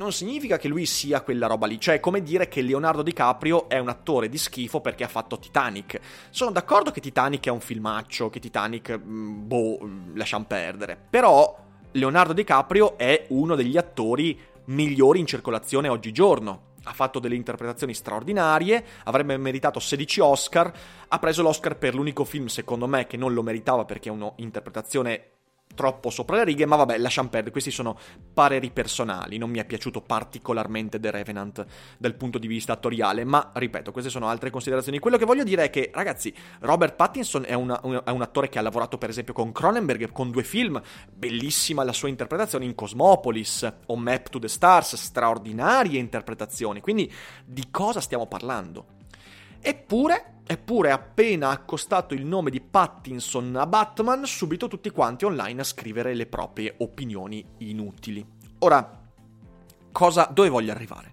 non 0.03 0.13
significa 0.13 0.59
che 0.59 0.69
lui 0.69 0.85
sia 0.85 1.23
quella 1.23 1.47
roba 1.47 1.67
lì. 1.67 1.81
Cioè, 1.81 1.97
è 1.97 2.01
come 2.01 2.23
dire 2.23 2.49
che 2.49 2.61
Leonardo 2.61 3.03
DiCaprio 3.03 3.69
è 3.69 3.79
un 3.79 3.89
attore 3.89 4.29
di 4.29 4.37
schifo 4.39 4.81
perché 4.81 5.05
ha 5.05 5.09
fatto 5.09 5.39
Titanic. 5.39 5.99
Sono 6.31 6.51
d'accordo 6.51 6.91
che 6.91 7.01
Titanic 7.01 7.47
è 7.47 7.51
un 7.51 7.61
filmaccio, 7.61 8.29
che 8.29 8.41
Titanic, 8.41 8.99
mm, 8.99 9.47
boh, 9.47 9.79
lasciamo 10.15 10.45
perdere. 10.45 10.99
Però 11.09 11.57
Leonardo 11.93 12.33
DiCaprio 12.33 12.99
è 12.99 13.27
uno 13.29 13.55
degli 13.55 13.77
attori 13.77 14.39
migliori 14.67 15.21
in 15.21 15.27
circolazione 15.27 15.89
oggigiorno. 15.89 16.71
Ha 16.85 16.93
fatto 16.93 17.21
delle 17.21 17.37
interpretazioni 17.37 17.95
straordinarie, 17.95 18.85
avrebbe 19.05 19.37
meritato 19.37 19.79
16 19.79 20.21
Oscar, 20.21 20.73
ha 21.09 21.19
preso 21.21 21.43
l'Oscar 21.43 21.77
per 21.77 21.95
l'unico 21.95 22.25
film, 22.25 22.47
secondo 22.47 22.89
me, 22.89 23.07
che 23.07 23.17
non 23.17 23.33
lo 23.33 23.43
meritava 23.43 23.85
perché 23.85 24.09
è 24.09 24.13
un'interpretazione 24.13 25.31
troppo 25.75 26.11
sopra 26.11 26.37
le 26.37 26.45
righe, 26.45 26.67
ma 26.67 26.77
vabbè, 26.77 26.99
lasciamo 26.99 27.29
perdere, 27.29 27.51
questi 27.51 27.71
sono 27.71 27.99
pareri 28.33 28.71
personali, 28.71 29.39
non 29.39 29.51
mi 29.51 29.59
è 29.59 29.65
piaciuto 29.65 30.01
particolarmente 30.01 31.01
The 31.01 31.11
Revenant 31.11 31.65
dal 31.99 32.15
punto 32.15 32.39
di 32.39 32.47
vista 32.47 32.73
attoriale, 32.73 33.25
ma 33.25 33.51
ripeto, 33.55 33.93
queste 33.93 34.11
sono 34.11 34.29
altre 34.29 34.51
considerazioni. 34.51 34.99
Quello 34.99 35.17
che 35.17 35.25
voglio 35.25 35.45
dire 35.45 35.65
è 35.65 35.71
che, 35.71 35.91
ragazzi, 35.93 36.35
Robert 36.61 36.95
Pattinson 36.95 37.45
è, 37.47 37.55
una, 37.55 37.79
un, 37.83 38.01
è 38.05 38.11
un 38.11 38.23
attore 38.23 38.49
che 38.49 38.59
ha 38.59 38.63
lavorato 38.63 38.99
per 38.99 39.11
esempio 39.11 39.33
con 39.33 39.53
Cronenberg, 39.53 40.13
con 40.13 40.31
due 40.31 40.43
film, 40.43 40.81
bellissima 41.13 41.85
la 41.85 41.93
sua 41.93 42.09
interpretazione 42.09 42.65
in 42.65 42.75
Cosmopolis 42.75 43.73
o 43.87 43.97
Map 43.97 44.29
to 44.29 44.39
the 44.39 44.49
Stars, 44.49 44.95
straordinarie 44.97 45.99
interpretazioni, 45.99 46.81
quindi 46.81 47.13
di 47.45 47.69
cosa 47.71 48.01
stiamo 48.01 48.27
parlando? 48.27 48.87
Eppure, 49.61 50.32
eppure, 50.47 50.91
appena 50.91 51.51
accostato 51.51 52.15
il 52.15 52.25
nome 52.25 52.51
di 52.51 52.61
Pattinson 52.61 53.57
a 53.57 53.67
Batman, 53.67 54.27
subito 54.27 54.69
tutti 54.69 54.91
quanti 54.91 55.25
online 55.25 55.61
a 55.61 55.65
scrivere 55.65 56.15
le 56.15 56.27
proprie 56.27 56.75
opinioni 56.79 57.45
inutili. 57.59 58.25
Ora, 58.61 59.01
cosa, 59.91 60.29
dove 60.33 60.49
voglio 60.49 60.73
arrivare? 60.73 61.13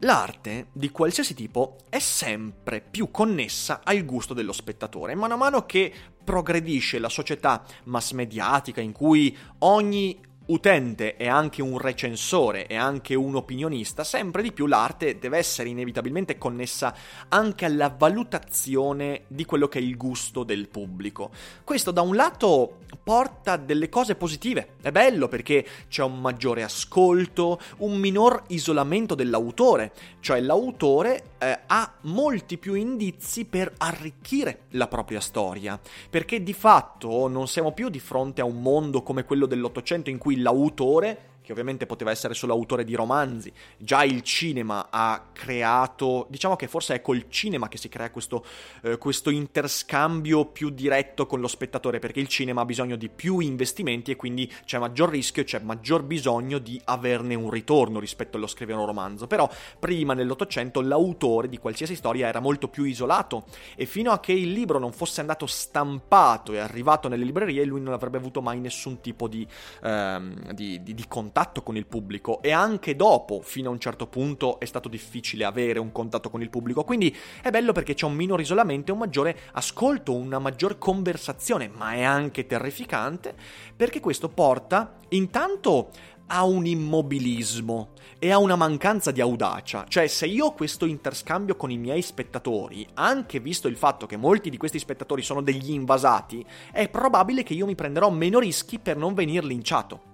L'arte 0.00 0.66
di 0.72 0.90
qualsiasi 0.90 1.32
tipo 1.32 1.76
è 1.88 2.00
sempre 2.00 2.80
più 2.80 3.10
connessa 3.12 3.82
al 3.84 4.04
gusto 4.04 4.34
dello 4.34 4.52
spettatore. 4.52 5.14
Mano 5.14 5.34
a 5.34 5.36
mano 5.36 5.64
che 5.64 5.92
progredisce 6.24 6.98
la 6.98 7.08
società 7.08 7.64
mass 7.84 8.12
mediatica 8.12 8.80
in 8.80 8.90
cui 8.90 9.36
ogni 9.58 10.18
utente 10.46 11.16
e 11.16 11.28
anche 11.28 11.62
un 11.62 11.78
recensore 11.78 12.66
e 12.66 12.76
anche 12.76 13.14
un 13.14 13.36
opinionista, 13.36 14.04
sempre 14.04 14.42
di 14.42 14.52
più 14.52 14.66
l'arte 14.66 15.18
deve 15.18 15.38
essere 15.38 15.68
inevitabilmente 15.68 16.38
connessa 16.38 16.94
anche 17.28 17.64
alla 17.64 17.94
valutazione 17.96 19.22
di 19.28 19.44
quello 19.44 19.68
che 19.68 19.78
è 19.78 19.82
il 19.82 19.96
gusto 19.96 20.42
del 20.42 20.68
pubblico. 20.68 21.30
Questo 21.64 21.90
da 21.90 22.02
un 22.02 22.16
lato 22.16 22.78
porta 23.02 23.56
delle 23.56 23.88
cose 23.88 24.14
positive, 24.14 24.74
è 24.82 24.90
bello 24.90 25.28
perché 25.28 25.66
c'è 25.88 26.02
un 26.02 26.20
maggiore 26.20 26.62
ascolto, 26.62 27.60
un 27.78 27.98
minor 27.98 28.44
isolamento 28.48 29.14
dell'autore, 29.14 29.92
cioè 30.20 30.40
l'autore 30.40 31.30
eh, 31.38 31.60
ha 31.66 31.94
molti 32.02 32.58
più 32.58 32.74
indizi 32.74 33.44
per 33.44 33.72
arricchire 33.78 34.62
la 34.70 34.88
propria 34.88 35.20
storia, 35.20 35.80
perché 36.10 36.42
di 36.42 36.52
fatto 36.52 37.28
non 37.28 37.48
siamo 37.48 37.72
più 37.72 37.88
di 37.88 38.00
fronte 38.00 38.40
a 38.40 38.44
un 38.44 38.60
mondo 38.60 39.02
come 39.02 39.24
quello 39.24 39.46
dell'Ottocento 39.46 40.10
in 40.10 40.18
cui 40.18 40.31
l'autore 40.36 41.16
che 41.42 41.52
ovviamente 41.52 41.86
poteva 41.86 42.10
essere 42.10 42.34
solo 42.34 42.52
autore 42.52 42.84
di 42.84 42.94
romanzi. 42.94 43.52
Già 43.76 44.04
il 44.04 44.22
cinema 44.22 44.86
ha 44.90 45.26
creato, 45.32 46.26
diciamo 46.30 46.56
che 46.56 46.68
forse 46.68 46.94
è 46.94 47.00
col 47.02 47.26
cinema 47.28 47.68
che 47.68 47.76
si 47.76 47.88
crea 47.88 48.10
questo, 48.10 48.44
eh, 48.82 48.96
questo, 48.96 49.30
interscambio 49.30 50.46
più 50.46 50.70
diretto 50.70 51.26
con 51.26 51.40
lo 51.40 51.48
spettatore, 51.48 51.98
perché 51.98 52.20
il 52.20 52.28
cinema 52.28 52.62
ha 52.62 52.64
bisogno 52.64 52.96
di 52.96 53.08
più 53.08 53.40
investimenti 53.40 54.12
e 54.12 54.16
quindi 54.16 54.50
c'è 54.64 54.78
maggior 54.78 55.10
rischio, 55.10 55.42
c'è 55.42 55.58
maggior 55.58 56.02
bisogno 56.02 56.58
di 56.58 56.80
averne 56.84 57.34
un 57.34 57.50
ritorno 57.50 57.98
rispetto 57.98 58.36
allo 58.36 58.46
scrivere 58.46 58.78
un 58.78 58.86
romanzo. 58.86 59.26
Però 59.26 59.48
prima 59.78 60.14
nell'Ottocento 60.14 60.80
l'autore 60.80 61.48
di 61.48 61.58
qualsiasi 61.58 61.96
storia 61.96 62.28
era 62.28 62.40
molto 62.40 62.68
più 62.68 62.84
isolato 62.84 63.44
e 63.74 63.86
fino 63.86 64.12
a 64.12 64.20
che 64.20 64.32
il 64.32 64.52
libro 64.52 64.78
non 64.78 64.92
fosse 64.92 65.20
andato 65.20 65.46
stampato 65.46 66.52
e 66.52 66.58
arrivato 66.58 67.08
nelle 67.08 67.24
librerie 67.24 67.64
lui 67.64 67.80
non 67.80 67.92
avrebbe 67.92 68.18
avuto 68.18 68.40
mai 68.40 68.60
nessun 68.60 69.00
tipo 69.00 69.26
di, 69.26 69.46
ehm, 69.82 70.52
di, 70.52 70.82
di, 70.82 70.94
di 70.94 71.04
contatto 71.08 71.31
contatto 71.32 71.62
con 71.62 71.78
il 71.78 71.86
pubblico 71.86 72.42
e 72.42 72.50
anche 72.50 72.94
dopo, 72.94 73.40
fino 73.40 73.70
a 73.70 73.72
un 73.72 73.80
certo 73.80 74.06
punto, 74.06 74.60
è 74.60 74.66
stato 74.66 74.90
difficile 74.90 75.46
avere 75.46 75.78
un 75.78 75.90
contatto 75.90 76.28
con 76.28 76.42
il 76.42 76.50
pubblico. 76.50 76.84
Quindi 76.84 77.16
è 77.40 77.48
bello 77.48 77.72
perché 77.72 77.94
c'è 77.94 78.04
un 78.04 78.12
minor 78.12 78.42
isolamento 78.42 78.92
un 78.92 78.98
maggiore 78.98 79.38
ascolto, 79.52 80.14
una 80.14 80.38
maggior 80.38 80.76
conversazione, 80.76 81.68
ma 81.74 81.94
è 81.94 82.02
anche 82.02 82.46
terrificante 82.46 83.34
perché 83.74 83.98
questo 83.98 84.28
porta 84.28 84.98
intanto 85.08 85.88
a 86.26 86.44
un 86.44 86.66
immobilismo 86.66 87.92
e 88.18 88.30
a 88.30 88.36
una 88.36 88.54
mancanza 88.54 89.10
di 89.10 89.22
audacia. 89.22 89.86
Cioè, 89.88 90.06
se 90.08 90.26
io 90.26 90.46
ho 90.46 90.52
questo 90.52 90.84
interscambio 90.84 91.56
con 91.56 91.70
i 91.70 91.78
miei 91.78 92.02
spettatori, 92.02 92.86
anche 92.94 93.40
visto 93.40 93.68
il 93.68 93.76
fatto 93.76 94.04
che 94.04 94.18
molti 94.18 94.50
di 94.50 94.58
questi 94.58 94.78
spettatori 94.78 95.22
sono 95.22 95.40
degli 95.40 95.70
invasati, 95.70 96.44
è 96.70 96.90
probabile 96.90 97.42
che 97.42 97.54
io 97.54 97.64
mi 97.64 97.74
prenderò 97.74 98.10
meno 98.10 98.38
rischi 98.38 98.78
per 98.78 98.98
non 98.98 99.14
venir 99.14 99.44
linciato 99.44 100.10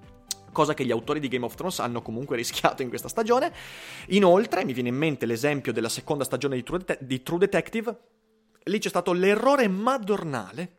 cosa 0.52 0.74
che 0.74 0.84
gli 0.84 0.90
autori 0.90 1.20
di 1.20 1.28
Game 1.28 1.44
of 1.44 1.54
Thrones 1.54 1.78
hanno 1.80 2.02
comunque 2.02 2.36
rischiato 2.36 2.82
in 2.82 2.88
questa 2.88 3.08
stagione. 3.08 3.52
Inoltre, 4.08 4.64
mi 4.64 4.72
viene 4.72 4.88
in 4.88 4.96
mente 4.96 5.26
l'esempio 5.26 5.72
della 5.72 5.88
seconda 5.88 6.24
stagione 6.24 6.56
di 6.56 6.62
True, 6.62 6.80
Det- 6.84 6.98
di 7.00 7.22
True 7.22 7.38
Detective, 7.38 7.98
lì 8.64 8.78
c'è 8.78 8.88
stato 8.88 9.12
l'errore 9.12 9.68
madornale 9.68 10.77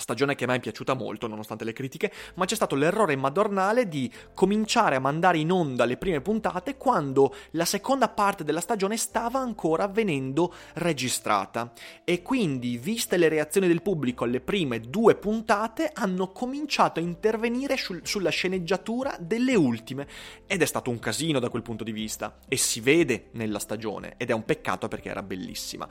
stagione 0.00 0.34
che 0.34 0.44
a 0.44 0.46
me 0.46 0.56
è 0.56 0.60
piaciuta 0.60 0.94
molto 0.94 1.26
nonostante 1.26 1.64
le 1.64 1.72
critiche, 1.72 2.12
ma 2.34 2.44
c'è 2.44 2.54
stato 2.54 2.74
l'errore 2.74 3.16
madornale 3.16 3.88
di 3.88 4.10
cominciare 4.34 4.96
a 4.96 5.00
mandare 5.00 5.38
in 5.38 5.52
onda 5.52 5.84
le 5.84 5.96
prime 5.96 6.20
puntate 6.20 6.76
quando 6.76 7.34
la 7.52 7.64
seconda 7.64 8.08
parte 8.08 8.44
della 8.44 8.60
stagione 8.60 8.96
stava 8.96 9.38
ancora 9.38 9.86
venendo 9.86 10.52
registrata. 10.74 11.72
E 12.04 12.22
quindi, 12.22 12.78
viste 12.78 13.16
le 13.16 13.28
reazioni 13.28 13.66
del 13.66 13.82
pubblico 13.82 14.24
alle 14.24 14.40
prime 14.40 14.80
due 14.80 15.14
puntate, 15.14 15.90
hanno 15.92 16.32
cominciato 16.32 17.00
a 17.00 17.02
intervenire 17.02 17.76
sul, 17.76 18.00
sulla 18.04 18.30
sceneggiatura 18.30 19.16
delle 19.20 19.54
ultime. 19.54 20.06
Ed 20.46 20.62
è 20.62 20.66
stato 20.66 20.90
un 20.90 20.98
casino 20.98 21.38
da 21.38 21.48
quel 21.48 21.62
punto 21.62 21.84
di 21.84 21.92
vista. 21.92 22.38
E 22.48 22.56
si 22.56 22.80
vede 22.80 23.28
nella 23.32 23.58
stagione. 23.58 24.14
Ed 24.16 24.30
è 24.30 24.32
un 24.32 24.44
peccato 24.44 24.88
perché 24.88 25.10
era 25.10 25.22
bellissima. 25.22 25.86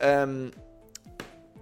Um, 0.00 0.50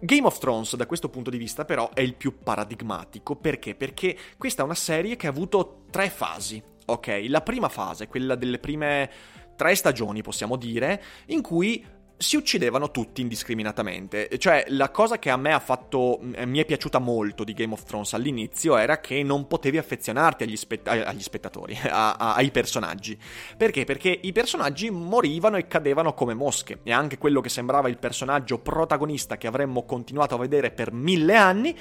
Game 0.01 0.27
of 0.27 0.39
Thrones 0.39 0.77
da 0.77 0.87
questo 0.87 1.11
punto 1.11 1.29
di 1.29 1.37
vista 1.37 1.65
però 1.65 1.91
è 1.93 2.01
il 2.01 2.15
più 2.15 2.39
paradigmatico 2.43 3.37
perché? 3.37 3.75
Perché 3.75 4.17
questa 4.39 4.63
è 4.63 4.65
una 4.65 4.75
serie 4.75 5.17
che 5.17 5.27
ha 5.27 5.31
avuto 5.31 5.83
tre 5.91 6.09
fasi, 6.09 6.63
ok? 6.87 7.27
La 7.29 7.43
prima 7.43 7.69
fase, 7.69 8.09
quella 8.09 8.35
delle 8.35 8.59
prime 8.59 9.11
tre 9.57 9.75
stagioni 9.75 10.23
possiamo 10.23 10.57
dire, 10.57 11.03
in 11.27 11.43
cui 11.43 11.85
si 12.23 12.37
uccidevano 12.37 12.91
tutti 12.91 13.23
indiscriminatamente. 13.23 14.29
Cioè, 14.37 14.67
la 14.69 14.91
cosa 14.91 15.19
che 15.19 15.31
a 15.31 15.39
me 15.39 15.55
ha 15.55 15.59
fatto. 15.59 16.21
Eh, 16.35 16.45
mi 16.45 16.59
è 16.59 16.67
piaciuta 16.67 16.99
molto 16.99 17.45
di 17.45 17.55
Game 17.55 17.73
of 17.73 17.83
Thrones 17.85 18.13
all'inizio 18.13 18.77
era 18.77 19.01
che 19.01 19.23
non 19.23 19.47
potevi 19.47 19.79
affezionarti 19.79 20.43
agli, 20.45 20.57
spett- 20.57 20.87
agli 20.87 21.23
spettatori, 21.23 21.75
a- 21.89 22.17
a- 22.17 22.35
ai 22.35 22.51
personaggi. 22.51 23.19
Perché? 23.57 23.85
Perché 23.85 24.19
i 24.23 24.33
personaggi 24.33 24.91
morivano 24.91 25.57
e 25.57 25.67
cadevano 25.67 26.13
come 26.13 26.35
mosche. 26.35 26.81
E 26.83 26.93
anche 26.93 27.17
quello 27.17 27.41
che 27.41 27.49
sembrava 27.49 27.89
il 27.89 27.97
personaggio 27.97 28.59
protagonista 28.59 29.39
che 29.39 29.47
avremmo 29.47 29.85
continuato 29.85 30.35
a 30.35 30.39
vedere 30.39 30.73
per 30.73 30.93
mille 30.93 31.37
anni 31.37 31.75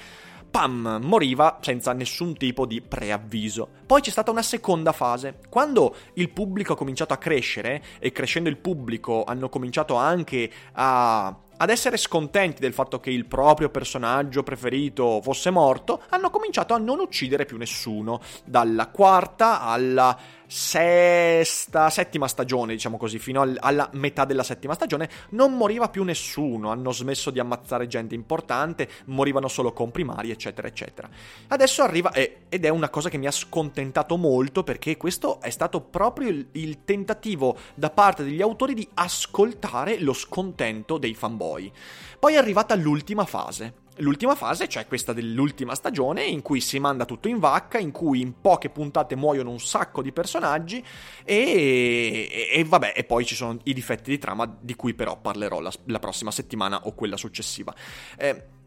pam, 0.49 0.99
moriva 1.03 1.59
senza 1.61 1.93
nessun 1.93 2.35
tipo 2.35 2.65
di 2.65 2.81
preavviso. 2.81 3.67
Poi 3.85 4.01
c'è 4.01 4.09
stata 4.09 4.31
una 4.31 4.41
seconda 4.41 4.91
fase. 4.91 5.39
Quando 5.49 5.95
il 6.13 6.29
pubblico 6.29 6.73
ha 6.73 6.77
cominciato 6.77 7.13
a 7.13 7.17
crescere, 7.17 7.83
e 7.99 8.11
crescendo 8.11 8.49
il 8.49 8.57
pubblico 8.57 9.23
hanno 9.23 9.49
cominciato 9.49 9.95
anche 9.95 10.51
a 10.73 11.35
ad 11.61 11.69
essere 11.69 11.97
scontenti 11.97 12.61
del 12.61 12.73
fatto 12.73 13.01
che 13.01 13.09
il 13.09 13.25
proprio 13.25 13.69
personaggio 13.69 14.43
preferito 14.43 15.19
fosse 15.21 15.49
morto, 15.49 16.03
hanno 16.09 16.29
cominciato 16.29 16.73
a 16.73 16.77
non 16.77 16.99
uccidere 16.99 17.43
più 17.43 17.57
nessuno. 17.57 18.21
Dalla 18.45 18.87
quarta 18.87 19.61
alla 19.61 20.17
sesta, 20.51 21.91
settima 21.91 22.27
stagione, 22.27 22.73
diciamo 22.73 22.97
così, 22.97 23.19
fino 23.19 23.41
al, 23.41 23.55
alla 23.59 23.87
metà 23.93 24.25
della 24.25 24.41
settima 24.41 24.73
stagione, 24.73 25.07
non 25.29 25.55
moriva 25.55 25.89
più 25.89 26.03
nessuno, 26.03 26.71
hanno 26.71 26.91
smesso 26.91 27.29
di 27.29 27.39
ammazzare 27.39 27.85
gente 27.85 28.15
importante, 28.15 28.89
morivano 29.05 29.47
solo 29.47 29.73
comprimari, 29.73 30.31
eccetera, 30.31 30.67
eccetera. 30.67 31.07
Adesso 31.47 31.83
arriva, 31.83 32.11
eh, 32.13 32.45
ed 32.49 32.65
è 32.65 32.69
una 32.69 32.89
cosa 32.89 33.09
che 33.09 33.17
mi 33.17 33.27
ha 33.27 33.31
scontentato 33.31 34.17
molto, 34.17 34.63
perché 34.63 34.97
questo 34.97 35.39
è 35.39 35.51
stato 35.51 35.81
proprio 35.81 36.29
il, 36.29 36.47
il 36.53 36.83
tentativo 36.83 37.55
da 37.75 37.91
parte 37.91 38.23
degli 38.23 38.41
autori 38.41 38.73
di 38.73 38.87
ascoltare 38.95 39.99
lo 39.99 40.13
scontento 40.13 40.97
dei 40.97 41.13
fanboy. 41.13 41.71
Poi 42.17 42.33
è 42.33 42.37
arrivata 42.37 42.73
l'ultima 42.73 43.25
fase, 43.25 43.73
l'ultima 43.99 44.35
fase, 44.35 44.67
cioè 44.67 44.87
questa 44.87 45.13
dell'ultima 45.13 45.75
stagione, 45.75 46.23
in 46.23 46.41
cui 46.41 46.61
si 46.61 46.79
manda 46.79 47.05
tutto 47.05 47.27
in 47.27 47.39
vacca, 47.39 47.77
in 47.77 47.91
cui 47.91 48.21
in 48.21 48.41
poche 48.41 48.69
puntate 48.69 49.15
muoiono 49.15 49.49
un 49.49 49.59
sacco 49.59 50.01
di 50.01 50.11
personaggi 50.11 50.83
e, 51.23 52.29
e, 52.31 52.49
e 52.51 52.63
vabbè, 52.63 52.93
e 52.95 53.03
poi 53.03 53.25
ci 53.25 53.35
sono 53.35 53.57
i 53.63 53.73
difetti 53.73 54.09
di 54.09 54.17
trama 54.17 54.57
di 54.59 54.75
cui 54.75 54.93
però 54.93 55.17
parlerò 55.17 55.59
la, 55.59 55.71
la 55.85 55.99
prossima 55.99 56.31
settimana 56.31 56.85
o 56.85 56.93
quella 56.93 57.17
successiva. 57.17 57.73
Eh, 58.17 58.57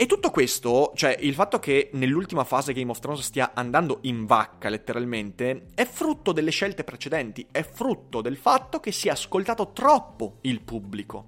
e 0.00 0.06
tutto 0.06 0.30
questo, 0.30 0.92
cioè 0.94 1.14
il 1.20 1.34
fatto 1.34 1.58
che 1.58 1.90
nell'ultima 1.92 2.44
fase 2.44 2.72
Game 2.72 2.90
of 2.90 3.00
Thrones 3.00 3.20
stia 3.20 3.50
andando 3.52 3.98
in 4.04 4.24
vacca 4.24 4.70
letteralmente, 4.70 5.66
è 5.74 5.84
frutto 5.84 6.32
delle 6.32 6.50
scelte 6.50 6.84
precedenti, 6.84 7.46
è 7.50 7.62
frutto 7.62 8.22
del 8.22 8.38
fatto 8.38 8.80
che 8.80 8.92
si 8.92 9.08
è 9.08 9.10
ascoltato 9.10 9.72
troppo 9.72 10.38
il 10.40 10.62
pubblico. 10.62 11.26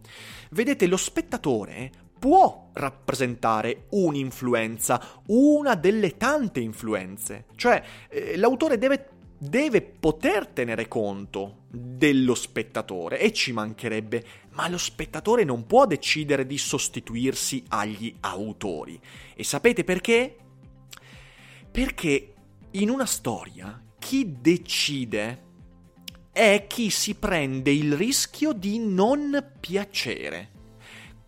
Vedete, 0.52 0.87
lo 0.87 0.97
spettatore 0.97 1.90
può 2.22 2.68
rappresentare 2.74 3.86
un'influenza, 3.90 5.22
una 5.26 5.74
delle 5.74 6.16
tante 6.16 6.60
influenze. 6.60 7.46
Cioè, 7.56 7.82
eh, 8.08 8.36
l'autore 8.36 8.78
deve, 8.78 9.08
deve 9.36 9.82
poter 9.82 10.46
tenere 10.46 10.86
conto 10.86 11.64
dello 11.68 12.36
spettatore 12.36 13.18
e 13.18 13.32
ci 13.32 13.50
mancherebbe, 13.50 14.24
ma 14.50 14.68
lo 14.68 14.78
spettatore 14.78 15.42
non 15.42 15.66
può 15.66 15.84
decidere 15.84 16.46
di 16.46 16.58
sostituirsi 16.58 17.64
agli 17.70 18.14
autori. 18.20 19.00
E 19.34 19.42
sapete 19.42 19.82
perché? 19.82 20.36
Perché 21.72 22.34
in 22.70 22.88
una 22.88 23.06
storia 23.06 23.82
chi 23.98 24.36
decide 24.40 25.42
è 26.30 26.66
chi 26.68 26.88
si 26.88 27.16
prende 27.16 27.72
il 27.72 27.94
rischio 27.94 28.52
di 28.52 28.78
non 28.78 29.54
piacere 29.58 30.51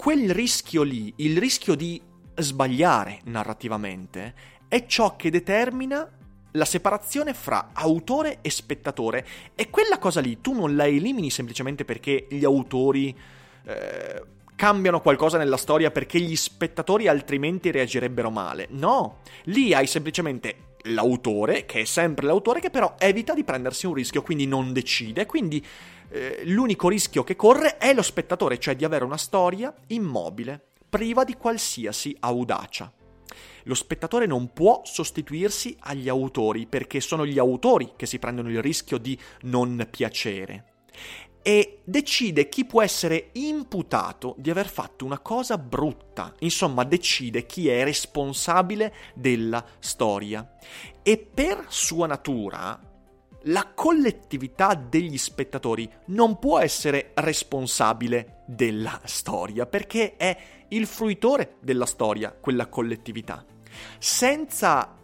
quel 0.05 0.29
rischio 0.35 0.83
lì, 0.83 1.11
il 1.17 1.39
rischio 1.39 1.75
di 1.75 1.99
sbagliare 2.37 3.21
narrativamente, 3.25 4.35
è 4.69 4.85
ciò 4.85 5.17
che 5.17 5.31
determina 5.31 6.07
la 6.51 6.65
separazione 6.67 7.33
fra 7.33 7.71
autore 7.73 8.41
e 8.43 8.51
spettatore. 8.51 9.27
E 9.55 9.71
quella 9.71 9.99
cosa 9.99 10.21
lì 10.21 10.43
tu 10.43 10.53
non 10.53 10.77
la 10.77 10.87
elimini 10.87 11.31
semplicemente 11.31 11.87
perché 11.87 12.27
gli 12.29 12.45
autori 12.45 13.17
eh, 13.65 14.23
cambiano 14.55 15.01
qualcosa 15.01 15.39
nella 15.39 15.57
storia 15.57 15.91
perché 15.91 16.21
gli 16.21 16.37
spettatori 16.37 17.09
altrimenti 17.09 17.71
reagirebbero 17.71 18.29
male. 18.29 18.67
No, 18.73 19.21
lì 19.45 19.73
hai 19.73 19.87
semplicemente 19.87 20.75
l'autore, 20.89 21.65
che 21.65 21.81
è 21.81 21.85
sempre 21.85 22.27
l'autore, 22.27 22.61
che 22.61 22.69
però 22.69 22.95
evita 22.99 23.33
di 23.33 23.43
prendersi 23.43 23.87
un 23.87 23.95
rischio, 23.95 24.21
quindi 24.21 24.47
non 24.47 24.75
decide, 24.75 25.25
quindi 25.25 25.65
eh, 26.11 26.43
l'unico 26.45 26.89
rischio 26.89 27.25
che 27.25 27.37
corre 27.37 27.79
è 27.79 27.93
lo 27.95 28.03
spettatore, 28.03 28.59
cioè 28.59 28.77
di 28.77 28.85
avere 28.85 29.05
una 29.05 29.17
storia 29.17 29.75
immobile, 29.89 30.73
priva 30.89 31.25
di 31.25 31.35
qualsiasi 31.35 32.17
audacia. 32.21 32.93
Lo 33.65 33.75
spettatore 33.75 34.27
non 34.27 34.53
può 34.53 34.83
sostituirsi 34.85 35.77
agli 35.81 36.09
autori 36.09 36.67
perché 36.67 37.01
sono 37.01 37.25
gli 37.25 37.39
autori 37.39 37.93
che 37.97 38.07
si 38.07 38.19
prendono 38.19 38.51
il 38.51 38.61
rischio 38.61 38.99
di 38.99 39.19
non 39.43 39.87
piacere 39.91 40.73
e 41.47 41.81
decide 41.85 42.49
chi 42.49 42.65
può 42.65 42.81
essere 42.81 43.29
imputato 43.33 44.35
di 44.39 44.49
aver 44.49 44.67
fatto 44.67 45.05
una 45.05 45.19
cosa 45.19 45.59
brutta. 45.59 46.33
Insomma, 46.39 46.85
decide 46.85 47.45
chi 47.45 47.69
è 47.69 47.85
responsabile 47.85 48.95
della 49.15 49.63
storia. 49.79 50.57
E 51.03 51.19
per 51.19 51.67
sua 51.69 52.07
natura, 52.07 52.81
la 53.45 53.73
collettività 53.75 54.75
degli 54.75 55.19
spettatori 55.19 55.91
non 56.07 56.39
può 56.39 56.59
essere 56.59 57.11
responsabile 57.15 58.43
della 58.47 59.01
storia, 59.05 59.67
perché 59.67 60.17
è 60.17 60.37
il 60.69 60.87
fruitore 60.87 61.57
della 61.61 61.87
storia, 61.87 62.33
quella 62.33 62.67
collettività. 62.67 63.45
Senza 63.99 64.97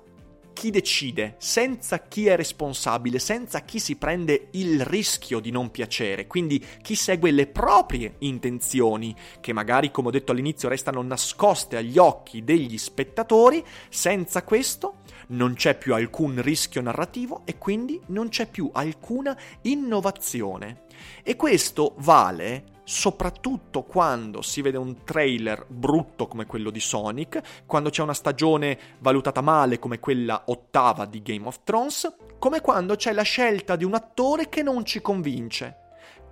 chi 0.52 0.70
decide, 0.70 1.36
senza 1.38 2.00
chi 2.00 2.26
è 2.26 2.36
responsabile, 2.36 3.18
senza 3.18 3.60
chi 3.62 3.78
si 3.78 3.96
prende 3.96 4.48
il 4.52 4.84
rischio 4.84 5.40
di 5.40 5.50
non 5.50 5.70
piacere, 5.70 6.26
quindi 6.26 6.62
chi 6.82 6.94
segue 6.94 7.30
le 7.30 7.46
proprie 7.46 8.16
intenzioni, 8.18 9.16
che 9.40 9.54
magari, 9.54 9.90
come 9.90 10.08
ho 10.08 10.10
detto 10.10 10.32
all'inizio, 10.32 10.68
restano 10.68 11.00
nascoste 11.00 11.78
agli 11.78 11.96
occhi 11.96 12.44
degli 12.44 12.76
spettatori, 12.76 13.64
senza 13.88 14.42
questo 14.42 14.96
non 15.30 15.54
c'è 15.54 15.76
più 15.76 15.94
alcun 15.94 16.40
rischio 16.42 16.80
narrativo 16.80 17.42
e 17.44 17.58
quindi 17.58 18.00
non 18.06 18.28
c'è 18.28 18.46
più 18.46 18.70
alcuna 18.72 19.36
innovazione. 19.62 20.82
E 21.22 21.36
questo 21.36 21.94
vale 21.98 22.78
soprattutto 22.84 23.84
quando 23.84 24.42
si 24.42 24.62
vede 24.62 24.76
un 24.76 25.04
trailer 25.04 25.64
brutto 25.68 26.26
come 26.26 26.46
quello 26.46 26.70
di 26.70 26.80
Sonic, 26.80 27.62
quando 27.64 27.88
c'è 27.88 28.02
una 28.02 28.14
stagione 28.14 28.76
valutata 28.98 29.40
male 29.40 29.78
come 29.78 30.00
quella 30.00 30.42
ottava 30.46 31.04
di 31.04 31.22
Game 31.22 31.46
of 31.46 31.60
Thrones, 31.62 32.12
come 32.40 32.60
quando 32.60 32.96
c'è 32.96 33.12
la 33.12 33.22
scelta 33.22 33.76
di 33.76 33.84
un 33.84 33.94
attore 33.94 34.48
che 34.48 34.62
non 34.62 34.84
ci 34.84 35.00
convince. 35.00 35.76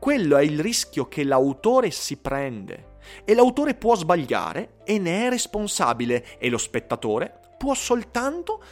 Quello 0.00 0.36
è 0.36 0.42
il 0.42 0.58
rischio 0.58 1.06
che 1.06 1.22
l'autore 1.22 1.90
si 1.90 2.16
prende. 2.16 2.96
E 3.24 3.34
l'autore 3.34 3.74
può 3.74 3.94
sbagliare 3.94 4.80
e 4.84 4.98
ne 4.98 5.26
è 5.26 5.28
responsabile 5.30 6.38
e 6.38 6.48
lo 6.50 6.58
spettatore 6.58 7.40
può 7.58 7.74
soltanto 7.74 8.62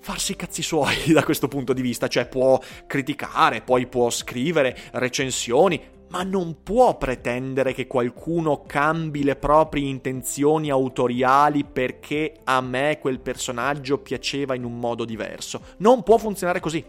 farsi 0.00 0.32
i 0.32 0.36
cazzi 0.36 0.62
suoi 0.62 1.10
da 1.14 1.24
questo 1.24 1.48
punto 1.48 1.72
di 1.72 1.82
vista, 1.82 2.08
cioè 2.08 2.28
può 2.28 2.60
criticare, 2.86 3.62
poi 3.62 3.86
può 3.86 4.10
scrivere 4.10 4.76
recensioni, 4.92 5.80
ma 6.08 6.22
non 6.22 6.62
può 6.62 6.96
pretendere 6.96 7.72
che 7.72 7.86
qualcuno 7.86 8.62
cambi 8.62 9.24
le 9.24 9.34
proprie 9.34 9.88
intenzioni 9.88 10.70
autoriali 10.70 11.64
perché 11.64 12.34
a 12.44 12.60
me 12.60 12.98
quel 13.00 13.18
personaggio 13.20 13.98
piaceva 13.98 14.54
in 14.54 14.64
un 14.64 14.78
modo 14.78 15.04
diverso. 15.04 15.62
Non 15.78 16.02
può 16.04 16.18
funzionare 16.18 16.60
così. 16.60 16.84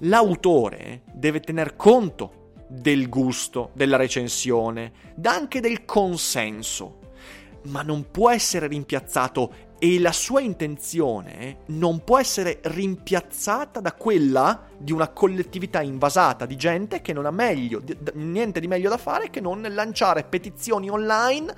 L'autore 0.00 1.02
deve 1.12 1.40
tener 1.40 1.76
conto 1.76 2.52
del 2.68 3.08
gusto, 3.08 3.70
della 3.74 3.96
recensione, 3.96 4.92
anche 5.22 5.60
del 5.60 5.84
consenso, 5.84 7.00
ma 7.66 7.82
non 7.82 8.10
può 8.10 8.30
essere 8.30 8.66
rimpiazzato 8.66 9.64
e 9.78 10.00
la 10.00 10.12
sua 10.12 10.40
intenzione 10.40 11.58
non 11.66 12.02
può 12.02 12.18
essere 12.18 12.60
rimpiazzata 12.62 13.80
da 13.80 13.92
quella 13.92 14.68
di 14.78 14.92
una 14.92 15.08
collettività 15.08 15.82
invasata 15.82 16.46
di 16.46 16.56
gente 16.56 17.02
che 17.02 17.12
non 17.12 17.26
ha 17.26 17.30
meglio, 17.30 17.82
niente 18.14 18.60
di 18.60 18.68
meglio 18.68 18.88
da 18.88 18.96
fare 18.96 19.28
che 19.28 19.40
non 19.40 19.66
lanciare 19.70 20.24
petizioni 20.24 20.88
online 20.88 21.54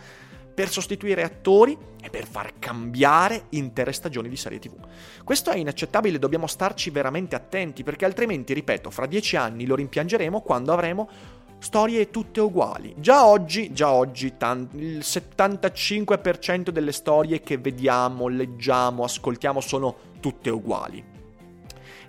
per 0.52 0.68
sostituire 0.68 1.22
attori 1.22 1.78
e 2.02 2.10
per 2.10 2.26
far 2.26 2.54
cambiare 2.58 3.44
intere 3.50 3.92
stagioni 3.92 4.28
di 4.28 4.36
serie 4.36 4.58
TV. 4.58 4.74
Questo 5.22 5.50
è 5.50 5.56
inaccettabile, 5.56 6.18
dobbiamo 6.18 6.48
starci 6.48 6.90
veramente 6.90 7.36
attenti 7.36 7.84
perché 7.84 8.04
altrimenti, 8.04 8.54
ripeto, 8.54 8.90
fra 8.90 9.06
dieci 9.06 9.36
anni 9.36 9.66
lo 9.66 9.76
rimpiangeremo 9.76 10.40
quando 10.40 10.72
avremo 10.72 11.08
storie 11.58 12.10
tutte 12.10 12.40
uguali. 12.40 12.94
Già 12.98 13.26
oggi, 13.26 13.72
già 13.72 13.92
oggi 13.92 14.36
tan- 14.36 14.68
il 14.74 15.02
75% 15.02 16.70
delle 16.70 16.92
storie 16.92 17.40
che 17.40 17.58
vediamo, 17.58 18.28
leggiamo, 18.28 19.04
ascoltiamo 19.04 19.60
sono 19.60 19.96
tutte 20.20 20.50
uguali. 20.50 21.16